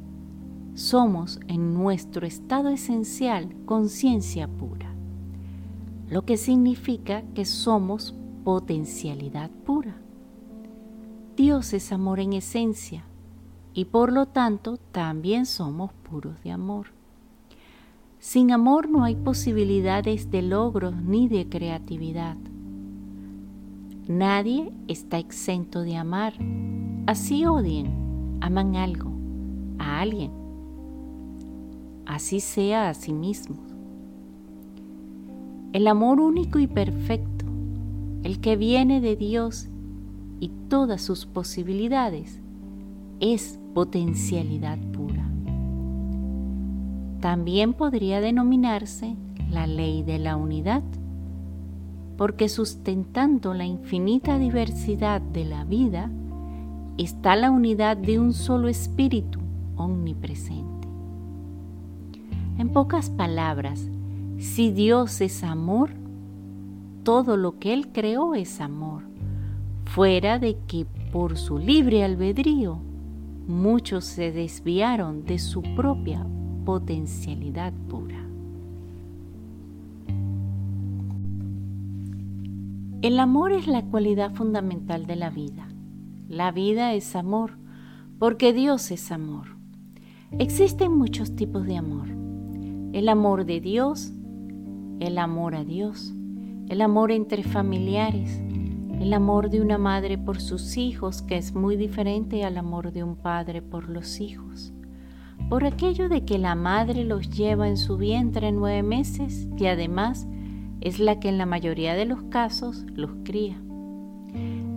somos 0.73 1.39
en 1.47 1.73
nuestro 1.73 2.25
estado 2.25 2.69
esencial 2.69 3.53
conciencia 3.65 4.47
pura, 4.47 4.93
lo 6.09 6.25
que 6.25 6.37
significa 6.37 7.23
que 7.33 7.45
somos 7.45 8.15
potencialidad 8.43 9.49
pura. 9.49 10.00
Dios 11.41 11.73
es 11.73 11.91
amor 11.91 12.19
en 12.19 12.33
esencia 12.33 13.03
y 13.73 13.85
por 13.85 14.13
lo 14.13 14.27
tanto 14.27 14.77
también 14.77 15.47
somos 15.47 15.91
puros 15.91 16.35
de 16.43 16.51
amor. 16.51 16.89
Sin 18.19 18.51
amor 18.51 18.87
no 18.87 19.03
hay 19.03 19.15
posibilidades 19.15 20.29
de 20.29 20.43
logros 20.43 20.95
ni 20.95 21.27
de 21.27 21.49
creatividad. 21.49 22.37
Nadie 24.07 24.71
está 24.87 25.17
exento 25.17 25.81
de 25.81 25.97
amar. 25.97 26.35
Así 27.07 27.47
odien, 27.47 28.37
aman 28.39 28.75
algo, 28.75 29.11
a 29.79 29.99
alguien 29.99 30.29
así 32.05 32.39
sea 32.39 32.89
a 32.89 32.93
sí 32.93 33.13
mismos. 33.13 33.57
El 35.73 35.87
amor 35.87 36.19
único 36.19 36.59
y 36.59 36.67
perfecto, 36.67 37.45
el 38.21 38.39
que 38.41 38.57
viene 38.57 39.01
de 39.01 39.15
Dios 39.15 39.70
y 40.41 40.49
todas 40.67 41.01
sus 41.01 41.25
posibilidades, 41.25 42.41
es 43.21 43.59
potencialidad 43.73 44.79
pura. 44.91 45.29
También 47.21 47.73
podría 47.73 48.19
denominarse 48.19 49.15
la 49.51 49.67
ley 49.67 50.01
de 50.01 50.17
la 50.17 50.35
unidad, 50.35 50.81
porque 52.17 52.49
sustentando 52.49 53.53
la 53.53 53.65
infinita 53.65 54.39
diversidad 54.39 55.21
de 55.21 55.45
la 55.45 55.63
vida 55.63 56.09
está 56.97 57.35
la 57.35 57.51
unidad 57.51 57.95
de 57.95 58.19
un 58.19 58.33
solo 58.33 58.67
espíritu 58.67 59.39
omnipresente. 59.75 60.87
En 62.57 62.69
pocas 62.69 63.11
palabras, 63.11 63.87
si 64.39 64.71
Dios 64.71 65.21
es 65.21 65.43
amor, 65.43 65.91
todo 67.03 67.37
lo 67.37 67.59
que 67.59 67.73
Él 67.73 67.89
creó 67.91 68.33
es 68.33 68.59
amor, 68.59 69.10
fuera 69.93 70.39
de 70.39 70.57
que 70.67 70.85
por 71.11 71.37
su 71.37 71.57
libre 71.57 72.03
albedrío 72.03 72.79
muchos 73.47 74.05
se 74.05 74.31
desviaron 74.31 75.25
de 75.25 75.39
su 75.39 75.61
propia 75.75 76.25
potencialidad 76.65 77.73
pura. 77.89 78.25
El 83.01 83.19
amor 83.19 83.51
es 83.51 83.67
la 83.67 83.83
cualidad 83.83 84.33
fundamental 84.33 85.05
de 85.07 85.15
la 85.15 85.29
vida. 85.29 85.67
La 86.29 86.51
vida 86.51 86.93
es 86.93 87.15
amor, 87.15 87.57
porque 88.19 88.53
Dios 88.53 88.91
es 88.91 89.11
amor. 89.11 89.47
Existen 90.37 90.93
muchos 90.93 91.35
tipos 91.35 91.65
de 91.65 91.77
amor 91.77 92.07
el 92.93 93.07
amor 93.07 93.45
de 93.45 93.61
Dios, 93.61 94.11
el 94.99 95.17
amor 95.17 95.55
a 95.55 95.63
Dios, 95.63 96.13
el 96.67 96.81
amor 96.81 97.11
entre 97.11 97.43
familiares, 97.43 98.41
el 99.01 99.15
amor 99.15 99.49
de 99.49 99.61
una 99.61 99.79
madre 99.79 100.19
por 100.19 100.39
sus 100.39 100.77
hijos, 100.77 101.23
que 101.23 101.35
es 101.35 101.55
muy 101.55 101.75
diferente 101.75 102.45
al 102.45 102.55
amor 102.55 102.91
de 102.91 103.03
un 103.03 103.15
padre 103.15 103.63
por 103.63 103.89
los 103.89 104.21
hijos. 104.21 104.73
Por 105.49 105.65
aquello 105.65 106.07
de 106.07 106.23
que 106.23 106.37
la 106.37 106.53
madre 106.53 107.03
los 107.03 107.31
lleva 107.31 107.67
en 107.67 107.77
su 107.77 107.97
vientre 107.97 108.51
nueve 108.51 108.83
meses 108.83 109.47
y 109.57 109.65
además 109.65 110.27
es 110.81 110.99
la 110.99 111.19
que 111.19 111.29
en 111.29 111.39
la 111.39 111.47
mayoría 111.47 111.95
de 111.95 112.05
los 112.05 112.21
casos 112.25 112.85
los 112.93 113.09
cría. 113.23 113.59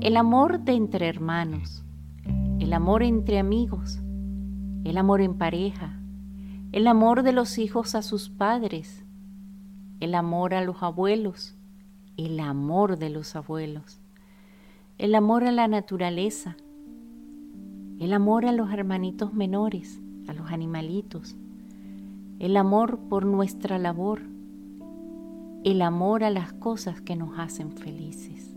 El 0.01 0.17
amor 0.17 0.61
de 0.61 0.73
entre 0.73 1.07
hermanos, 1.07 1.85
el 2.61 2.73
amor 2.73 3.03
entre 3.03 3.39
amigos, 3.39 4.01
el 4.85 4.97
amor 4.97 5.21
en 5.21 5.35
pareja, 5.35 6.01
el 6.73 6.87
amor 6.87 7.25
de 7.25 7.33
los 7.33 7.59
hijos 7.59 7.95
a 7.95 8.01
sus 8.01 8.31
padres, 8.31 9.05
el 10.01 10.15
amor 10.15 10.55
a 10.55 10.65
los 10.65 10.83
abuelos, 10.83 11.59
el 12.17 12.41
amor 12.41 12.97
de 12.97 13.11
los 13.11 13.37
abuelos, 13.37 14.01
el 14.96 15.16
amor 15.16 15.42
a 15.42 15.50
la 15.50 15.66
naturaleza, 15.66 16.57
el 17.98 18.12
amor 18.12 18.46
a 18.46 18.52
los 18.52 18.72
hermanitos 18.72 19.35
menores, 19.35 20.00
a 20.28 20.33
los 20.33 20.52
animalitos, 20.52 21.37
el 22.38 22.57
amor 22.57 23.00
por 23.09 23.26
nuestra 23.26 23.78
labor, 23.78 24.22
el 25.64 25.83
amor 25.83 26.22
a 26.22 26.30
las 26.30 26.52
cosas 26.52 27.00
que 27.00 27.16
nos 27.16 27.38
hacen 27.40 27.72
felices. 27.72 28.54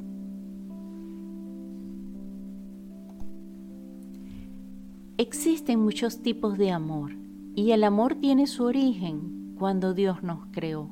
Existen 5.17 5.79
muchos 5.79 6.21
tipos 6.21 6.59
de 6.59 6.69
amor 6.69 7.13
y 7.55 7.71
el 7.71 7.83
amor 7.83 8.13
tiene 8.13 8.45
su 8.45 8.65
origen 8.65 9.55
cuando 9.57 9.95
Dios 9.95 10.21
nos 10.21 10.45
creó, 10.51 10.91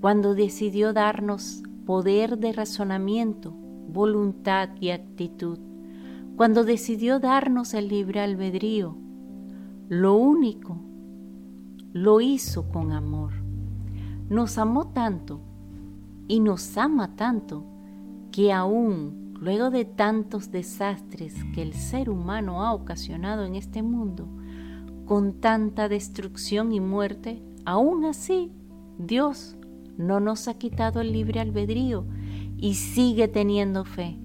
cuando 0.00 0.36
decidió 0.36 0.92
darnos 0.92 1.64
poder 1.84 2.38
de 2.38 2.52
razonamiento, 2.52 3.56
voluntad 3.92 4.70
y 4.80 4.90
actitud, 4.90 5.58
cuando 6.36 6.64
decidió 6.64 7.20
darnos 7.20 7.74
el 7.74 7.88
libre 7.88 8.20
albedrío. 8.20 8.96
Lo 9.88 10.16
único, 10.16 10.78
lo 11.92 12.20
hizo 12.20 12.68
con 12.70 12.92
amor. 12.92 13.32
Nos 14.28 14.56
amó 14.58 14.88
tanto 14.88 15.40
y 16.26 16.40
nos 16.40 16.76
ama 16.78 17.14
tanto 17.16 17.64
que 18.30 18.52
aún 18.52 19.34
luego 19.38 19.70
de 19.70 19.84
tantos 19.84 20.50
desastres 20.50 21.34
que 21.54 21.62
el 21.62 21.74
ser 21.74 22.08
humano 22.08 22.64
ha 22.64 22.72
ocasionado 22.72 23.44
en 23.44 23.56
este 23.56 23.82
mundo, 23.82 24.26
con 25.04 25.34
tanta 25.40 25.88
destrucción 25.88 26.72
y 26.72 26.80
muerte, 26.80 27.42
aún 27.64 28.04
así 28.04 28.52
Dios 28.98 29.56
no 29.98 30.20
nos 30.20 30.48
ha 30.48 30.54
quitado 30.54 31.00
el 31.00 31.12
libre 31.12 31.40
albedrío 31.40 32.06
y 32.62 32.74
sigue 32.74 33.26
teniendo 33.26 33.84
fe 33.84 34.16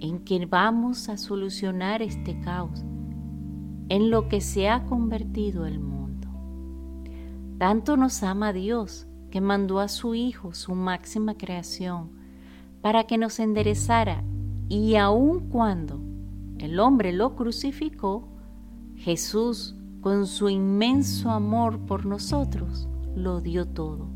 en 0.00 0.18
que 0.24 0.44
vamos 0.46 1.08
a 1.08 1.16
solucionar 1.16 2.02
este 2.02 2.40
caos, 2.40 2.84
en 3.88 4.10
lo 4.10 4.28
que 4.28 4.40
se 4.40 4.68
ha 4.68 4.84
convertido 4.84 5.64
el 5.64 5.78
mundo. 5.78 6.28
Tanto 7.56 7.96
nos 7.96 8.24
ama 8.24 8.52
Dios 8.52 9.06
que 9.30 9.40
mandó 9.40 9.78
a 9.78 9.86
su 9.86 10.16
Hijo, 10.16 10.54
su 10.54 10.74
máxima 10.74 11.34
creación, 11.38 12.10
para 12.80 13.04
que 13.04 13.16
nos 13.16 13.38
enderezara 13.38 14.24
y 14.68 14.96
aun 14.96 15.48
cuando 15.50 16.00
el 16.58 16.80
hombre 16.80 17.12
lo 17.12 17.36
crucificó, 17.36 18.26
Jesús, 18.96 19.76
con 20.00 20.26
su 20.26 20.48
inmenso 20.48 21.30
amor 21.30 21.78
por 21.78 22.06
nosotros, 22.06 22.88
lo 23.14 23.40
dio 23.40 23.68
todo 23.68 24.08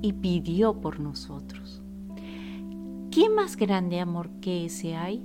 y 0.00 0.12
pidió 0.12 0.80
por 0.80 1.00
nosotros. 1.00 1.83
¿Qué 3.14 3.30
más 3.30 3.56
grande 3.56 4.00
amor 4.00 4.28
que 4.40 4.64
ese 4.64 4.96
hay? 4.96 5.22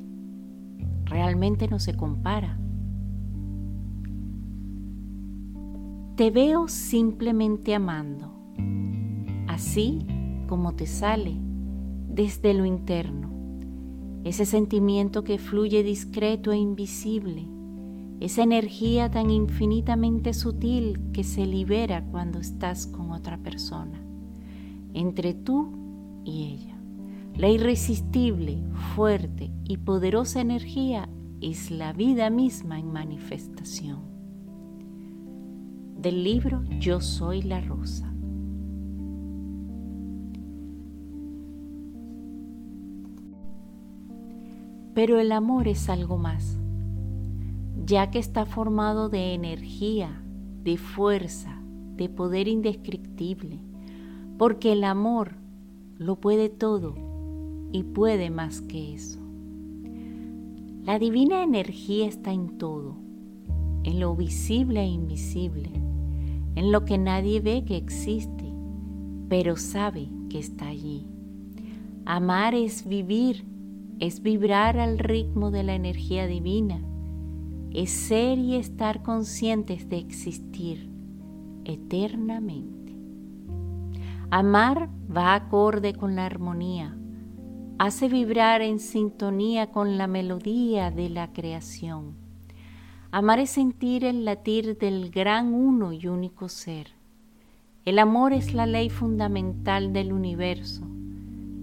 Realmente 1.06 1.68
no 1.68 1.80
se 1.80 1.96
compara. 1.96 2.60
Te 6.16 6.30
veo 6.30 6.68
simplemente 6.68 7.74
amando, 7.74 8.32
así 9.48 10.06
como 10.48 10.76
te 10.76 10.86
sale 10.86 11.36
desde 12.08 12.54
lo 12.54 12.66
interno, 12.66 13.32
ese 14.24 14.46
sentimiento 14.46 15.24
que 15.24 15.40
fluye 15.40 15.82
discreto 15.82 16.52
e 16.52 16.58
invisible, 16.58 17.48
esa 18.20 18.44
energía 18.44 19.10
tan 19.10 19.32
infinitamente 19.32 20.36
sutil 20.36 21.10
que 21.12 21.24
se 21.24 21.48
libera 21.48 22.06
cuando 22.06 22.38
estás 22.38 22.86
con 22.86 23.10
otra 23.10 23.40
persona, 23.40 24.00
entre 24.94 25.34
tú 25.34 26.22
y 26.24 26.54
ella. 26.54 26.79
La 27.40 27.48
irresistible, 27.48 28.62
fuerte 28.96 29.50
y 29.64 29.78
poderosa 29.78 30.42
energía 30.42 31.08
es 31.40 31.72
la 31.72 31.94
vida 31.94 32.30
misma 32.30 32.78
en 32.78 32.92
manifestación. 32.92 34.02
Del 35.96 36.26
libro 36.26 36.64
Yo 36.82 37.00
soy 37.00 37.42
la 37.42 37.62
rosa. 37.62 38.14
Pero 44.94 45.18
el 45.18 45.32
amor 45.32 45.70
es 45.70 45.88
algo 45.88 46.18
más, 46.18 46.60
ya 47.86 48.12
que 48.12 48.20
está 48.20 48.46
formado 48.46 49.08
de 49.08 49.34
energía, 49.34 50.22
de 50.66 50.76
fuerza, 50.76 51.62
de 51.96 52.10
poder 52.10 52.50
indescriptible, 52.50 53.62
porque 54.38 54.74
el 54.74 54.84
amor 54.84 55.36
lo 55.98 56.18
puede 56.18 56.50
todo 56.50 57.09
y 57.72 57.84
puede 57.84 58.30
más 58.30 58.62
que 58.62 58.94
eso. 58.94 59.20
La 60.84 61.00
divina 61.00 61.44
energía 61.44 62.08
está 62.08 62.32
en 62.32 62.58
todo, 62.58 62.96
en 63.84 64.00
lo 64.00 64.16
visible 64.16 64.82
e 64.82 64.88
invisible, 64.88 65.70
en 66.56 66.72
lo 66.72 66.86
que 66.86 66.98
nadie 66.98 67.42
ve 67.42 67.64
que 67.66 67.78
existe, 67.78 68.52
pero 69.28 69.56
sabe 69.56 70.10
que 70.30 70.40
está 70.40 70.68
allí. 70.68 71.06
Amar 72.06 72.56
es 72.56 72.88
vivir 72.88 73.46
es 74.00 74.22
vibrar 74.22 74.80
al 74.80 74.98
ritmo 74.98 75.52
de 75.52 75.64
la 75.64 75.76
energía 75.76 76.26
divina, 76.26 76.82
es 77.72 77.92
ser 77.92 78.38
y 78.40 78.56
estar 78.56 79.04
conscientes 79.04 79.90
de 79.90 79.98
existir 79.98 80.90
eternamente. 81.66 82.96
Amar 84.32 84.90
va 85.16 85.36
acorde 85.36 85.94
con 85.94 86.16
la 86.16 86.26
armonía, 86.26 86.98
hace 87.80 88.10
vibrar 88.10 88.62
en 88.62 88.80
sintonía 88.80 89.72
con 89.72 89.98
la 89.98 90.06
melodía 90.06 90.92
de 90.92 91.08
la 91.08 91.32
creación. 91.32 92.14
Amar 93.10 93.40
es 93.40 93.52
sentir 93.52 94.04
el 94.04 94.26
latir 94.26 94.78
del 94.78 95.10
gran 95.12 95.54
uno 95.54 95.94
y 95.94 96.08
único 96.08 96.50
ser. 96.50 96.88
El 97.86 97.98
amor 97.98 98.34
es 98.34 98.54
la 98.54 98.66
ley 98.66 98.90
fundamental 98.90 99.94
del 99.94 100.12
universo, 100.12 100.86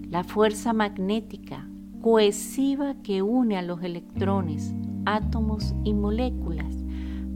la 0.09 0.23
fuerza 0.23 0.73
magnética, 0.73 1.69
cohesiva 2.01 2.95
que 3.03 3.21
une 3.21 3.55
a 3.55 3.61
los 3.61 3.83
electrones, 3.83 4.73
átomos 5.05 5.75
y 5.83 5.93
moléculas 5.93 6.83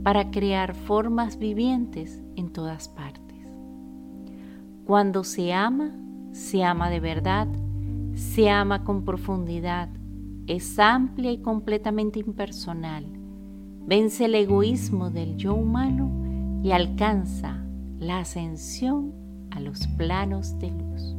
para 0.02 0.32
crear 0.32 0.74
formas 0.74 1.38
vivientes 1.38 2.20
en 2.34 2.52
todas 2.52 2.88
partes. 2.88 3.46
Cuando 4.84 5.22
se 5.22 5.52
ama, 5.52 5.92
se 6.32 6.64
ama 6.64 6.90
de 6.90 6.98
verdad, 6.98 7.46
se 8.14 8.50
ama 8.50 8.84
con 8.84 9.04
profundidad, 9.04 9.88
es 10.46 10.78
amplia 10.78 11.32
y 11.32 11.38
completamente 11.38 12.18
impersonal, 12.18 13.06
vence 13.86 14.26
el 14.26 14.34
egoísmo 14.34 15.10
del 15.10 15.36
yo 15.36 15.54
humano 15.54 16.60
y 16.62 16.72
alcanza 16.72 17.64
la 17.98 18.18
ascensión 18.18 19.12
a 19.50 19.60
los 19.60 19.86
planos 19.86 20.58
de 20.58 20.70
luz. 20.70 21.16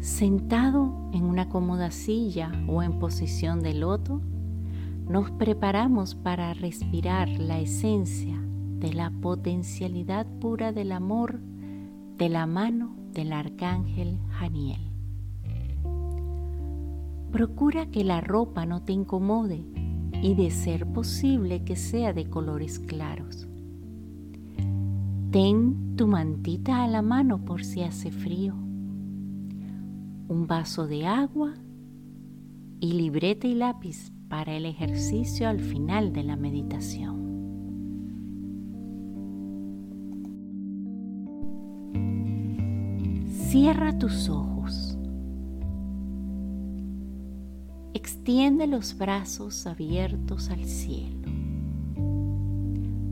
Sentado 0.00 1.10
en 1.12 1.24
una 1.24 1.48
cómoda 1.48 1.90
silla 1.90 2.50
o 2.68 2.82
en 2.82 2.98
posición 2.98 3.62
de 3.62 3.74
loto, 3.74 4.20
nos 5.08 5.30
preparamos 5.32 6.14
para 6.14 6.54
respirar 6.54 7.28
la 7.28 7.58
esencia 7.58 8.40
de 8.78 8.92
la 8.92 9.10
potencialidad 9.10 10.26
pura 10.40 10.72
del 10.72 10.92
amor 10.92 11.40
de 12.20 12.28
la 12.28 12.44
mano 12.44 12.94
del 13.14 13.32
arcángel 13.32 14.18
Janiel. 14.28 14.92
Procura 17.32 17.86
que 17.86 18.04
la 18.04 18.20
ropa 18.20 18.66
no 18.66 18.82
te 18.82 18.92
incomode 18.92 19.64
y 20.22 20.34
de 20.34 20.50
ser 20.50 20.86
posible 20.92 21.64
que 21.64 21.76
sea 21.76 22.12
de 22.12 22.28
colores 22.28 22.78
claros. 22.78 23.48
Ten 25.30 25.96
tu 25.96 26.06
mantita 26.08 26.84
a 26.84 26.88
la 26.88 27.00
mano 27.00 27.42
por 27.42 27.64
si 27.64 27.80
hace 27.80 28.10
frío 28.10 28.54
un 30.28 30.46
vaso 30.46 30.86
de 30.86 31.06
agua 31.06 31.54
y 32.80 32.92
libreta 32.92 33.46
y 33.46 33.54
lápiz 33.54 34.12
para 34.28 34.52
el 34.52 34.66
ejercicio 34.66 35.48
al 35.48 35.58
final 35.58 36.12
de 36.12 36.22
la 36.22 36.36
meditación. 36.36 37.29
Cierra 43.50 43.98
tus 43.98 44.28
ojos. 44.28 44.96
Extiende 47.94 48.68
los 48.68 48.96
brazos 48.96 49.66
abiertos 49.66 50.50
al 50.50 50.64
cielo, 50.66 51.28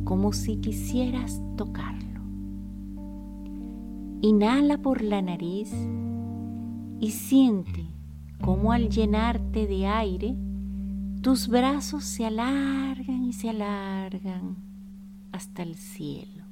como 0.05 0.33
si 0.33 0.59
quisieras 0.59 1.43
tocarlo. 1.57 2.21
Inhala 4.21 4.79
por 4.79 5.03
la 5.03 5.23
nariz 5.23 5.73
y 7.01 7.11
siente 7.11 7.89
cómo 8.41 8.71
al 8.71 8.91
llenarte 8.91 9.67
de 9.67 9.89
aire, 9.89 10.37
tus 11.21 11.49
brazos 11.49 12.05
se 12.05 12.27
alargan 12.27 13.25
y 13.25 13.33
se 13.33 13.51
alargan 13.51 14.57
hasta 15.33 15.65
el 15.65 15.75
cielo. 15.75 16.45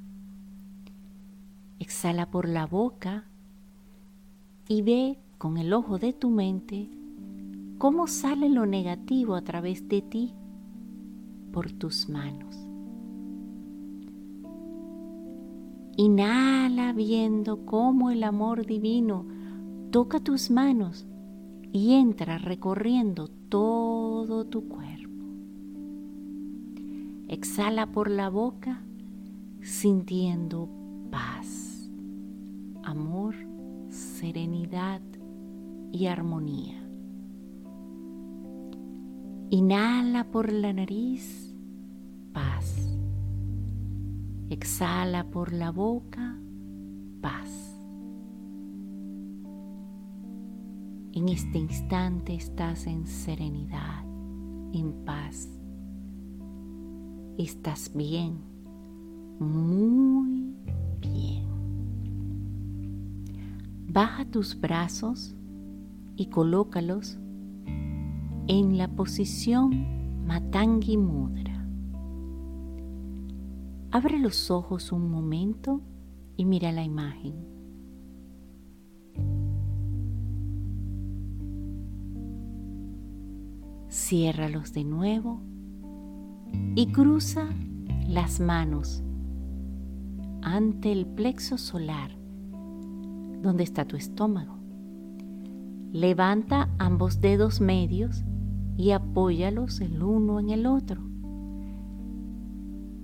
Exhala 1.79 2.29
por 2.29 2.49
la 2.49 2.65
boca 2.65 3.23
y 4.67 4.81
ve 4.81 5.19
con 5.37 5.57
el 5.57 5.73
ojo 5.73 5.97
de 5.97 6.13
tu 6.13 6.29
mente 6.29 6.89
cómo 7.77 8.07
sale 8.07 8.49
lo 8.49 8.65
negativo 8.65 9.35
a 9.35 9.41
través 9.41 9.87
de 9.87 10.01
ti 10.01 10.33
por 11.51 11.71
tus 11.71 12.09
manos. 12.09 12.55
Inhala 15.95 16.93
viendo 16.93 17.65
cómo 17.65 18.11
el 18.11 18.23
amor 18.23 18.65
divino 18.65 19.25
toca 19.91 20.19
tus 20.19 20.51
manos 20.51 21.07
y 21.71 21.93
entra 21.93 22.37
recorriendo 22.37 23.29
todo 23.49 24.45
tu 24.45 24.67
cuerpo. 24.67 25.23
Exhala 27.27 27.91
por 27.91 28.09
la 28.09 28.29
boca 28.29 28.81
sintiendo 29.61 30.69
paz, 31.09 31.89
amor, 32.83 33.35
serenidad 34.19 35.01
y 35.91 36.07
armonía. 36.07 36.83
Inhala 39.51 40.31
por 40.31 40.51
la 40.51 40.73
nariz, 40.73 41.55
paz. 42.33 42.97
Exhala 44.49 45.29
por 45.29 45.53
la 45.53 45.69
boca, 45.69 46.35
paz. 47.21 47.79
En 51.13 51.29
este 51.29 51.59
instante 51.59 52.33
estás 52.33 52.87
en 52.87 53.05
serenidad, 53.05 54.03
en 54.73 54.93
paz. 55.05 55.47
Estás 57.37 57.91
bien, 57.93 58.39
muy 59.39 60.55
bien. 61.01 61.36
Baja 63.97 64.25
tus 64.25 64.61
brazos 64.61 65.35
y 66.15 66.27
colócalos 66.27 67.17
en 68.45 68.77
la 68.77 68.89
posición 68.89 70.23
Matangi 70.27 70.97
Mudra. 70.97 71.65
Abre 73.89 74.19
los 74.19 74.51
ojos 74.51 74.91
un 74.91 75.09
momento 75.09 75.81
y 76.35 76.45
mira 76.45 76.71
la 76.71 76.83
imagen. 76.83 77.43
Ciérralos 83.89 84.73
de 84.73 84.83
nuevo 84.83 85.41
y 86.75 86.91
cruza 86.91 87.47
las 88.07 88.39
manos 88.39 89.01
ante 90.43 90.91
el 90.91 91.07
plexo 91.07 91.57
solar 91.57 92.16
donde 93.47 93.63
está 93.63 93.85
tu 93.85 93.95
estómago. 93.95 94.57
Levanta 95.93 96.69
ambos 96.77 97.21
dedos 97.21 97.61
medios 97.61 98.25
y 98.75 98.91
apóyalos 98.91 99.79
el 99.79 100.03
uno 100.03 100.41
en 100.41 100.49
el 100.49 100.65
otro. 100.65 101.01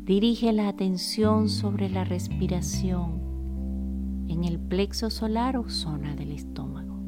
Dirige 0.03 0.51
la 0.51 0.67
atención 0.67 1.47
sobre 1.47 1.89
la 1.89 2.03
respiración 2.03 3.21
en 4.27 4.43
el 4.43 4.59
plexo 4.59 5.09
solar 5.09 5.55
o 5.55 5.69
zona 5.69 6.13
del 6.13 6.33
estómago. 6.33 6.99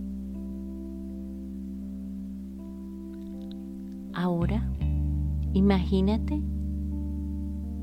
Ahora, 4.13 4.71
imagínate 5.51 6.41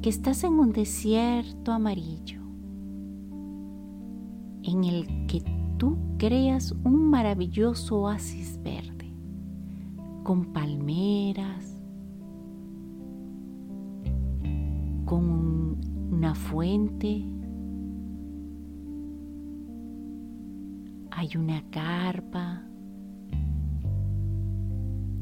que 0.01 0.09
estás 0.09 0.45
en 0.45 0.55
un 0.55 0.73
desierto 0.73 1.73
amarillo 1.73 2.42
en 4.63 4.85
el 4.85 5.27
que 5.27 5.43
tú 5.79 5.97
creas 6.19 6.73
un 6.85 7.11
maravilloso 7.11 8.03
oasis 8.03 8.61
verde 8.63 9.13
con 10.23 10.53
palmeras, 10.53 11.81
con 15.05 15.81
una 16.13 16.35
fuente, 16.35 17.25
hay 21.11 21.37
una 21.37 21.63
carpa, 21.71 22.63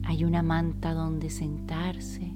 hay 0.05 0.25
una 0.25 0.43
manta 0.43 0.93
donde 0.95 1.31
sentarse. 1.31 2.33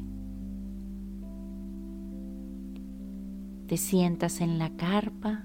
Te 3.67 3.77
sientas 3.77 4.41
en 4.41 4.59
la 4.59 4.71
carpa, 4.77 5.45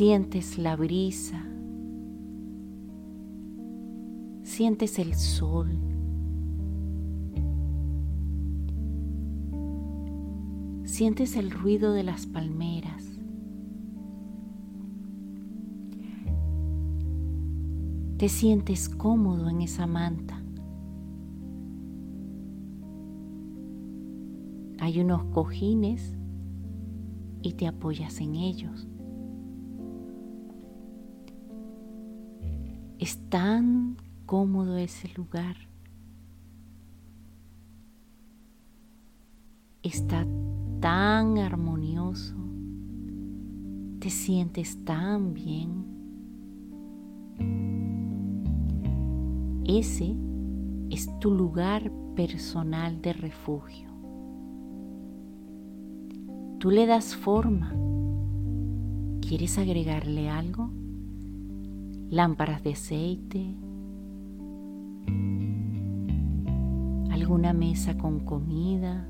sientes 0.00 0.56
la 0.56 0.76
brisa, 0.76 1.44
sientes 4.42 4.98
el 4.98 5.12
sol. 5.12 5.68
Sientes 10.84 11.36
el 11.36 11.50
ruido 11.50 11.92
de 11.92 12.02
las 12.02 12.24
palmeras. 12.24 13.04
Te 18.16 18.30
sientes 18.30 18.88
cómodo 18.88 19.50
en 19.50 19.60
esa 19.60 19.86
manta. 19.86 20.42
Hay 24.78 24.98
unos 24.98 25.24
cojines 25.24 26.16
y 27.42 27.52
te 27.52 27.66
apoyas 27.66 28.18
en 28.22 28.36
ellos. 28.36 28.88
Están 33.00 33.96
cómodo 34.26 34.76
ese 34.76 35.08
lugar. 35.16 35.56
Está 39.82 40.26
tan 40.80 41.38
armonioso. 41.38 42.34
Te 44.00 44.10
sientes 44.10 44.84
tan 44.84 45.32
bien. 45.32 45.86
Ese 49.64 50.14
es 50.90 51.08
tu 51.20 51.30
lugar 51.30 51.90
personal 52.14 53.00
de 53.00 53.14
refugio. 53.14 53.88
Tú 56.58 56.70
le 56.70 56.84
das 56.84 57.16
forma. 57.16 57.74
¿Quieres 59.22 59.56
agregarle 59.56 60.28
algo? 60.28 60.79
Lámparas 62.10 62.64
de 62.64 62.72
aceite, 62.72 63.54
alguna 67.12 67.52
mesa 67.52 67.96
con 67.96 68.18
comida, 68.18 69.08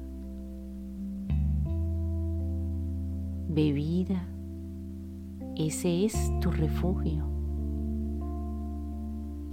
bebida. 3.49 4.29
Ese 5.57 6.05
es 6.05 6.31
tu 6.41 6.51
refugio. 6.51 7.25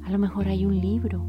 A 0.03 0.11
lo 0.11 0.19
mejor 0.19 0.49
hay 0.49 0.65
un 0.65 0.81
libro. 0.81 1.25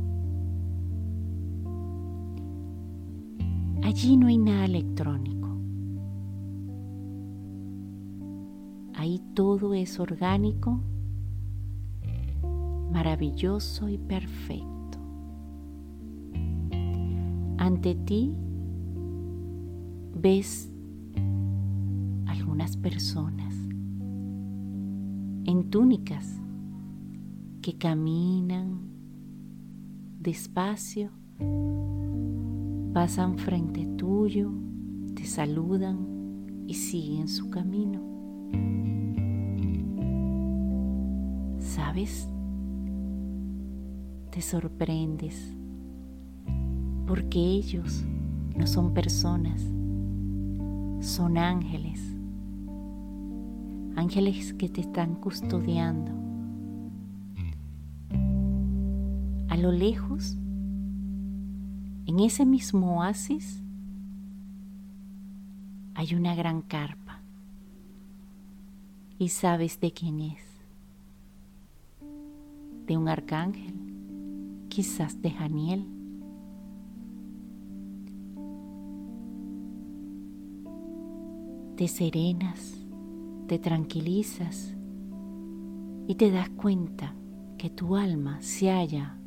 Allí 3.84 4.16
no 4.16 4.26
hay 4.26 4.38
nada 4.38 4.64
electrónico. 4.64 5.48
Ahí 8.94 9.22
todo 9.34 9.72
es 9.72 10.00
orgánico, 10.00 10.80
maravilloso 12.90 13.88
y 13.88 13.98
perfecto 13.98 14.78
ante 17.68 17.94
ti 17.94 18.34
ves 20.14 20.72
algunas 22.26 22.76
personas 22.76 23.54
en 25.44 25.68
túnicas 25.68 26.40
que 27.60 27.76
caminan 27.76 28.80
despacio, 30.18 31.10
pasan 32.92 33.38
frente 33.38 33.86
tuyo, 33.96 34.50
te 35.14 35.24
saludan 35.24 36.64
y 36.66 36.74
siguen 36.74 37.28
su 37.28 37.50
camino. 37.50 38.00
¿Sabes? 41.58 42.28
Te 44.30 44.42
sorprendes 44.42 45.56
porque 47.06 47.38
ellos 47.38 48.04
no 48.54 48.66
son 48.66 48.92
personas, 48.92 49.62
son 51.00 51.38
ángeles, 51.38 52.00
ángeles 53.96 54.52
que 54.52 54.68
te 54.68 54.82
están 54.82 55.14
custodiando. 55.14 56.12
A 59.48 59.56
lo 59.56 59.72
lejos, 59.72 60.36
en 62.06 62.20
ese 62.20 62.44
mismo 62.44 62.98
oasis, 62.98 63.62
hay 65.94 66.14
una 66.14 66.34
gran 66.34 66.60
carpa 66.62 67.22
y 69.18 69.30
sabes 69.30 69.80
de 69.80 69.92
quién 69.92 70.20
es. 70.20 70.44
De 72.86 72.96
un 72.96 73.08
arcángel, 73.08 73.87
quizás 74.78 75.20
de 75.20 75.32
Janiel. 75.32 75.84
Te 81.74 81.88
serenas, 81.88 82.86
te 83.48 83.58
tranquilizas 83.58 84.76
y 86.06 86.14
te 86.14 86.30
das 86.30 86.48
cuenta 86.50 87.12
que 87.56 87.70
tu 87.70 87.96
alma 87.96 88.40
se 88.40 88.70
halla 88.70 89.18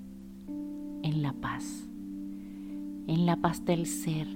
en 1.04 1.22
la 1.22 1.34
paz, 1.34 1.86
en 3.08 3.26
la 3.26 3.36
paz 3.36 3.66
del 3.66 3.88
ser, 3.88 4.28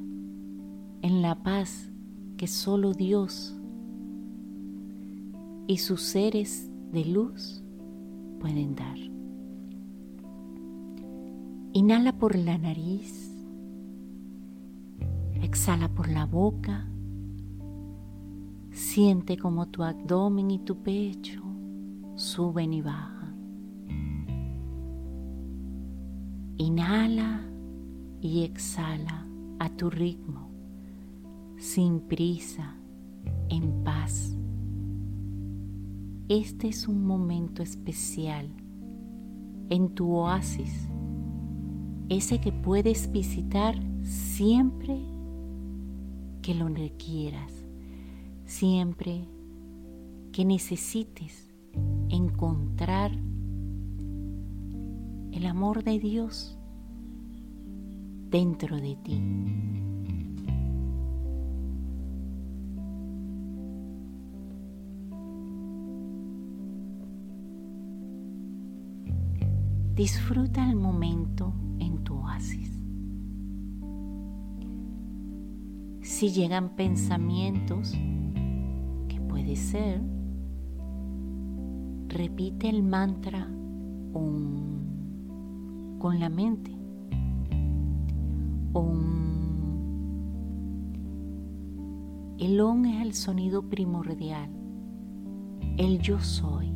en 1.01 1.21
la 1.21 1.41
paz 1.43 1.93
que 2.35 2.47
solo 2.47 2.91
Dios 2.91 3.57
y 5.65 5.77
sus 5.77 6.01
seres 6.01 6.69
de 6.91 7.05
luz 7.05 7.63
pueden 8.41 8.75
dar. 8.75 9.04
Inhala 11.77 12.13
por 12.13 12.37
la 12.37 12.57
nariz, 12.57 13.35
exhala 15.41 15.89
por 15.89 16.07
la 16.07 16.25
boca, 16.25 16.87
siente 18.71 19.35
como 19.35 19.67
tu 19.67 19.83
abdomen 19.83 20.51
y 20.51 20.59
tu 20.59 20.81
pecho 20.81 21.43
suben 22.15 22.71
y 22.71 22.81
bajan. 22.81 23.35
Inhala 26.55 27.41
y 28.21 28.43
exhala 28.43 29.27
a 29.59 29.69
tu 29.69 29.89
ritmo, 29.89 30.49
sin 31.57 31.99
prisa, 31.99 32.77
en 33.49 33.83
paz. 33.83 34.33
Este 36.29 36.69
es 36.69 36.87
un 36.87 37.05
momento 37.05 37.61
especial 37.61 38.47
en 39.69 39.89
tu 39.89 40.13
oasis, 40.13 40.87
ese 42.09 42.39
que 42.39 42.51
puedes 42.51 43.11
visitar 43.11 43.75
siempre 44.03 44.99
que 46.41 46.53
lo 46.53 46.67
requieras, 46.67 47.51
siempre 48.45 49.27
que 50.31 50.45
necesites 50.45 51.49
encontrar 52.09 53.11
el 55.31 55.45
amor 55.45 55.83
de 55.83 55.99
Dios 55.99 56.57
dentro 58.29 58.77
de 58.79 58.95
ti. 58.97 59.21
Disfruta 69.95 70.69
el 70.69 70.75
momento 70.75 71.53
Si 76.01 76.29
llegan 76.29 76.75
pensamientos, 76.75 77.93
que 79.09 79.19
puede 79.27 79.55
ser, 79.55 80.01
repite 82.07 82.69
el 82.69 82.83
mantra 82.83 83.47
con 84.13 86.19
la 86.19 86.29
mente. 86.29 86.71
El 92.37 92.59
on 92.61 92.85
es 92.85 93.01
el 93.01 93.13
sonido 93.13 93.69
primordial, 93.69 94.51
el 95.77 95.99
yo 95.99 96.19
soy, 96.19 96.71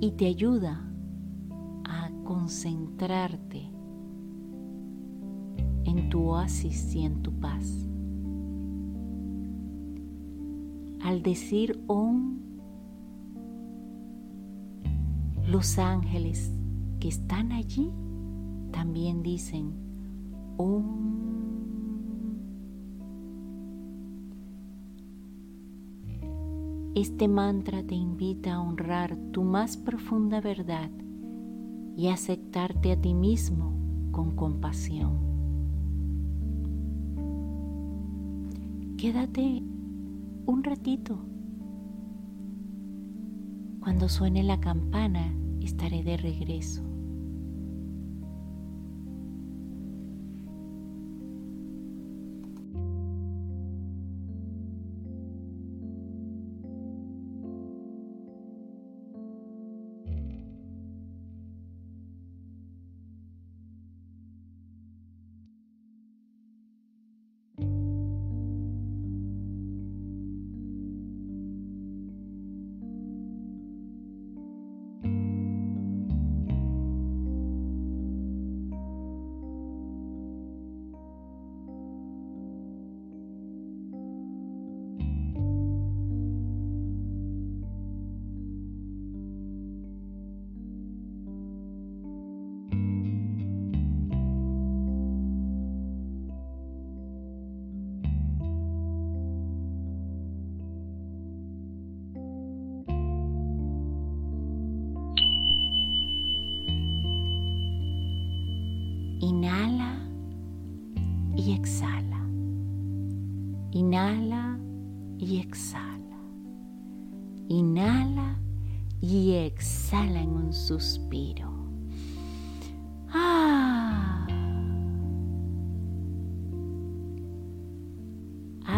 y 0.00 0.12
te 0.12 0.26
ayuda 0.26 0.88
concentrarte 2.24 3.70
en 5.84 6.10
tu 6.10 6.30
oasis 6.30 6.94
y 6.94 7.04
en 7.04 7.22
tu 7.22 7.32
paz. 7.32 7.88
Al 11.02 11.22
decir 11.22 11.82
om, 11.86 12.38
los 15.46 15.78
ángeles 15.78 16.50
que 16.98 17.08
están 17.08 17.52
allí 17.52 17.90
también 18.72 19.22
dicen 19.22 19.84
Este 26.94 27.26
mantra 27.26 27.82
te 27.82 27.96
invita 27.96 28.54
a 28.54 28.60
honrar 28.60 29.16
tu 29.32 29.42
más 29.42 29.76
profunda 29.76 30.40
verdad 30.40 30.90
y 31.96 32.08
aceptarte 32.08 32.92
a 32.92 33.00
ti 33.00 33.14
mismo 33.14 33.72
con 34.10 34.34
compasión. 34.36 35.18
Quédate 38.96 39.62
un 40.46 40.62
ratito. 40.64 41.18
Cuando 43.80 44.08
suene 44.08 44.42
la 44.42 44.60
campana 44.60 45.34
estaré 45.60 46.02
de 46.02 46.16
regreso. 46.16 46.93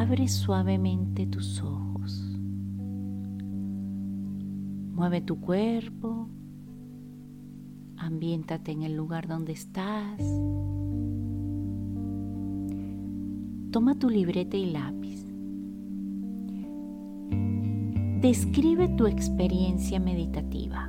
Abre 0.07 0.29
suavemente 0.29 1.27
tus 1.27 1.61
ojos. 1.65 2.39
Mueve 4.95 5.21
tu 5.21 5.41
cuerpo. 5.41 6.29
Ambiéntate 7.97 8.71
en 8.71 8.85
el 8.85 8.95
lugar 8.95 9.27
donde 9.27 9.55
estás. 9.55 10.23
Toma 13.73 13.99
tu 13.99 14.09
libreta 14.09 14.57
y 14.57 14.71
lápiz. 14.71 15.27
Describe 18.21 18.87
tu 18.91 19.09
experiencia 19.09 19.99
meditativa. 19.99 20.89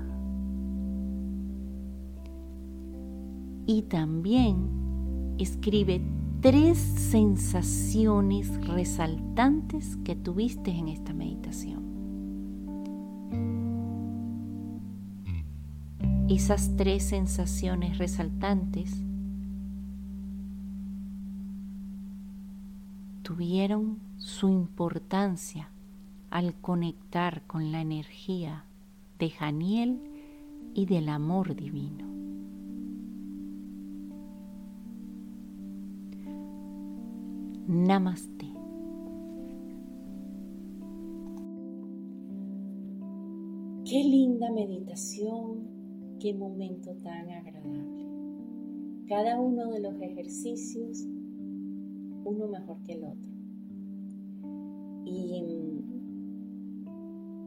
Y 3.65 3.81
también 3.81 5.35
escribe 5.39 6.03
tres 6.41 6.77
sensaciones 6.77 8.65
resaltantes 8.67 9.97
que 9.97 10.15
tuviste 10.15 10.71
en 10.71 10.87
esta 10.87 11.13
meditación. 11.13 11.87
Esas 16.29 16.75
tres 16.75 17.03
sensaciones 17.03 17.97
resaltantes 17.97 19.03
tuvieron 23.23 23.99
su 24.17 24.49
importancia 24.49 25.69
al 26.29 26.53
conectar 26.55 27.41
con 27.47 27.71
la 27.71 27.81
energía 27.81 28.65
de 29.19 29.29
Janiel 29.29 30.01
y 30.73 30.85
del 30.85 31.09
amor 31.09 31.55
divino. 31.55 32.06
Namaste. 37.67 38.45
Qué 43.83 44.03
linda 44.05 44.49
meditación, 44.51 45.67
qué 46.17 46.33
momento 46.33 46.95
tan 47.03 47.29
agradable. 47.29 48.05
Cada 49.09 49.41
uno 49.41 49.69
de 49.69 49.81
los 49.81 49.99
ejercicios, 50.01 51.05
uno 52.23 52.47
mejor 52.47 52.81
que 52.83 52.93
el 52.93 53.03
otro. 53.03 53.31
Y 55.03 55.41
mm, 55.41 56.85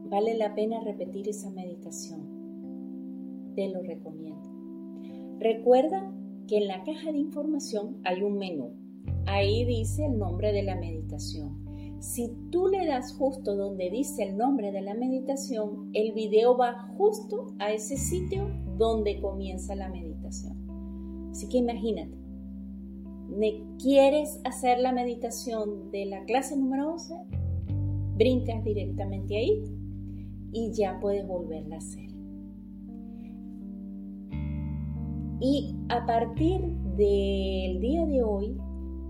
vale 0.07 0.37
la 0.37 0.53
pena 0.53 0.81
repetir 0.81 1.29
esa 1.29 1.49
meditación. 1.49 2.21
Te 3.55 3.69
lo 3.69 3.81
recomiendo. 3.81 4.47
Recuerda 5.39 6.13
que 6.47 6.59
en 6.59 6.67
la 6.67 6.83
caja 6.83 7.11
de 7.11 7.17
información 7.17 7.97
hay 8.03 8.21
un 8.21 8.37
menú. 8.37 8.80
Ahí 9.31 9.65
dice 9.65 10.05
el 10.05 10.17
nombre 10.17 10.51
de 10.51 10.63
la 10.63 10.75
meditación 10.75 11.61
si 12.01 12.31
tú 12.49 12.67
le 12.67 12.87
das 12.87 13.13
justo 13.13 13.55
donde 13.55 13.91
dice 13.91 14.23
el 14.23 14.35
nombre 14.35 14.71
de 14.71 14.81
la 14.81 14.95
meditación, 14.95 15.91
el 15.93 16.13
video 16.13 16.57
va 16.57 16.89
justo 16.97 17.53
a 17.59 17.71
ese 17.71 17.95
sitio 17.95 18.49
donde 18.75 19.21
comienza 19.21 19.75
la 19.75 19.87
meditación. 19.87 20.57
Así 21.29 21.47
que 21.47 21.59
imagínate, 21.59 22.17
¿quieres 23.77 24.41
hacer 24.45 24.79
la 24.79 24.91
meditación 24.91 25.91
de 25.91 26.07
la 26.07 26.25
clase 26.25 26.57
número 26.57 26.93
11? 26.93 27.13
Brincas 28.17 28.63
directamente 28.63 29.37
ahí 29.37 29.63
y 30.51 30.71
ya 30.71 30.99
puedes 30.99 31.27
volverla 31.27 31.75
a 31.75 31.77
hacer. 31.77 32.09
Y 35.39 35.75
a 35.89 36.03
partir 36.07 36.61
del 36.97 37.79
día 37.79 38.07
de 38.07 38.23
hoy, 38.23 38.57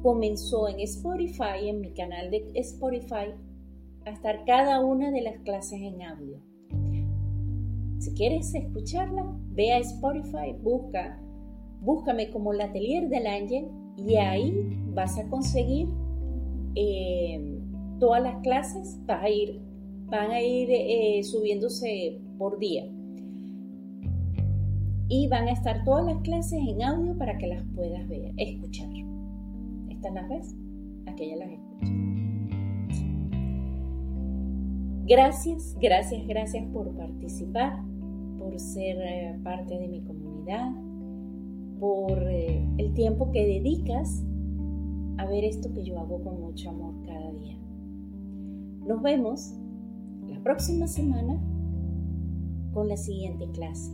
comenzó 0.02 0.68
en 0.68 0.80
Spotify, 0.82 1.68
en 1.68 1.82
mi 1.82 1.92
canal 1.92 2.32
de 2.32 2.52
Spotify, 2.56 3.34
a 4.06 4.10
estar 4.10 4.46
cada 4.46 4.84
una 4.84 5.12
de 5.12 5.22
las 5.22 5.38
clases 5.40 5.82
en 5.82 6.02
audio. 6.02 6.40
Si 8.00 8.14
quieres 8.14 8.54
escucharla, 8.56 9.26
ve 9.52 9.74
a 9.74 9.78
Spotify, 9.78 10.56
busca, 10.62 11.20
búscame 11.82 12.32
como 12.32 12.52
la 12.52 12.66
Atelier 12.66 13.10
del 13.10 13.28
Ángel 13.28 13.68
y 13.96 14.16
ahí 14.16 14.54
vas 14.88 15.20
a 15.20 15.30
conseguir 15.30 15.88
eh, 16.76 17.60
todas 18.00 18.24
las 18.24 18.42
clases, 18.42 19.00
a 19.08 19.30
ir, 19.30 19.62
van 20.08 20.32
a 20.32 20.42
ir 20.42 20.70
eh, 20.72 21.22
subiéndose 21.24 22.20
por 22.40 22.58
día. 22.58 22.86
Y 25.08 25.28
van 25.28 25.48
a 25.48 25.52
estar 25.52 25.84
todas 25.84 26.06
las 26.06 26.22
clases 26.24 26.60
en 26.68 26.82
audio 26.82 27.16
para 27.18 27.38
que 27.38 27.48
las 27.48 27.64
puedas 27.76 28.08
ver, 28.08 28.32
escuchar 28.38 28.90
estas 30.02 30.14
las 30.16 30.30
ves, 30.30 30.56
aquellas 31.06 31.38
las 31.38 31.52
escuchas. 31.52 31.90
Gracias, 35.06 35.78
gracias, 35.80 36.28
gracias 36.28 36.66
por 36.74 36.90
participar, 36.96 37.84
por 38.40 38.60
ser 38.60 38.98
eh, 39.00 39.40
parte 39.44 39.78
de 39.78 39.88
mi 39.88 40.02
comunidad, 40.02 40.72
por 41.80 42.18
eh, 42.24 42.68
el 42.80 42.94
tiempo 42.96 43.32
que 43.32 43.46
dedicas 43.46 44.24
a 45.20 45.26
ver 45.28 45.44
esto 45.44 45.72
que 45.72 45.84
yo 45.84 46.00
hago 46.00 46.24
con 46.24 46.42
mucho 46.42 46.72
amor 46.72 46.96
cada 47.06 47.32
día. 47.34 47.58
Nos 48.88 49.04
vemos 49.04 49.54
la 50.28 50.42
próxima 50.42 50.88
semana 50.88 51.40
con 52.74 52.88
la 52.88 52.98
siguiente 52.98 53.48
clase. 53.52 53.92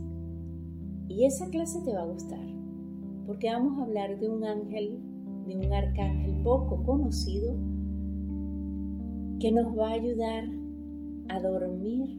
Y 1.08 1.26
esa 1.26 1.50
clase 1.50 1.82
te 1.82 1.92
va 1.92 2.00
a 2.00 2.06
gustar, 2.06 2.46
porque 3.26 3.50
vamos 3.50 3.78
a 3.78 3.82
hablar 3.82 4.18
de 4.18 4.30
un 4.30 4.44
ángel 4.44 5.07
de 5.48 5.56
un 5.56 5.72
arcángel 5.72 6.42
poco 6.42 6.82
conocido 6.84 7.54
que 9.40 9.50
nos 9.50 9.76
va 9.78 9.88
a 9.88 9.92
ayudar 9.92 10.44
a 11.28 11.40
dormir 11.40 12.18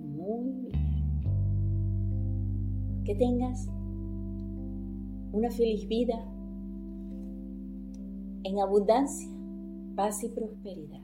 muy 0.00 0.52
bien. 0.52 0.72
Que 3.04 3.14
tengas 3.14 3.68
una 5.32 5.50
feliz 5.50 5.88
vida 5.88 6.22
en 8.44 8.58
abundancia, 8.58 9.28
paz 9.96 10.22
y 10.24 10.28
prosperidad. 10.28 11.01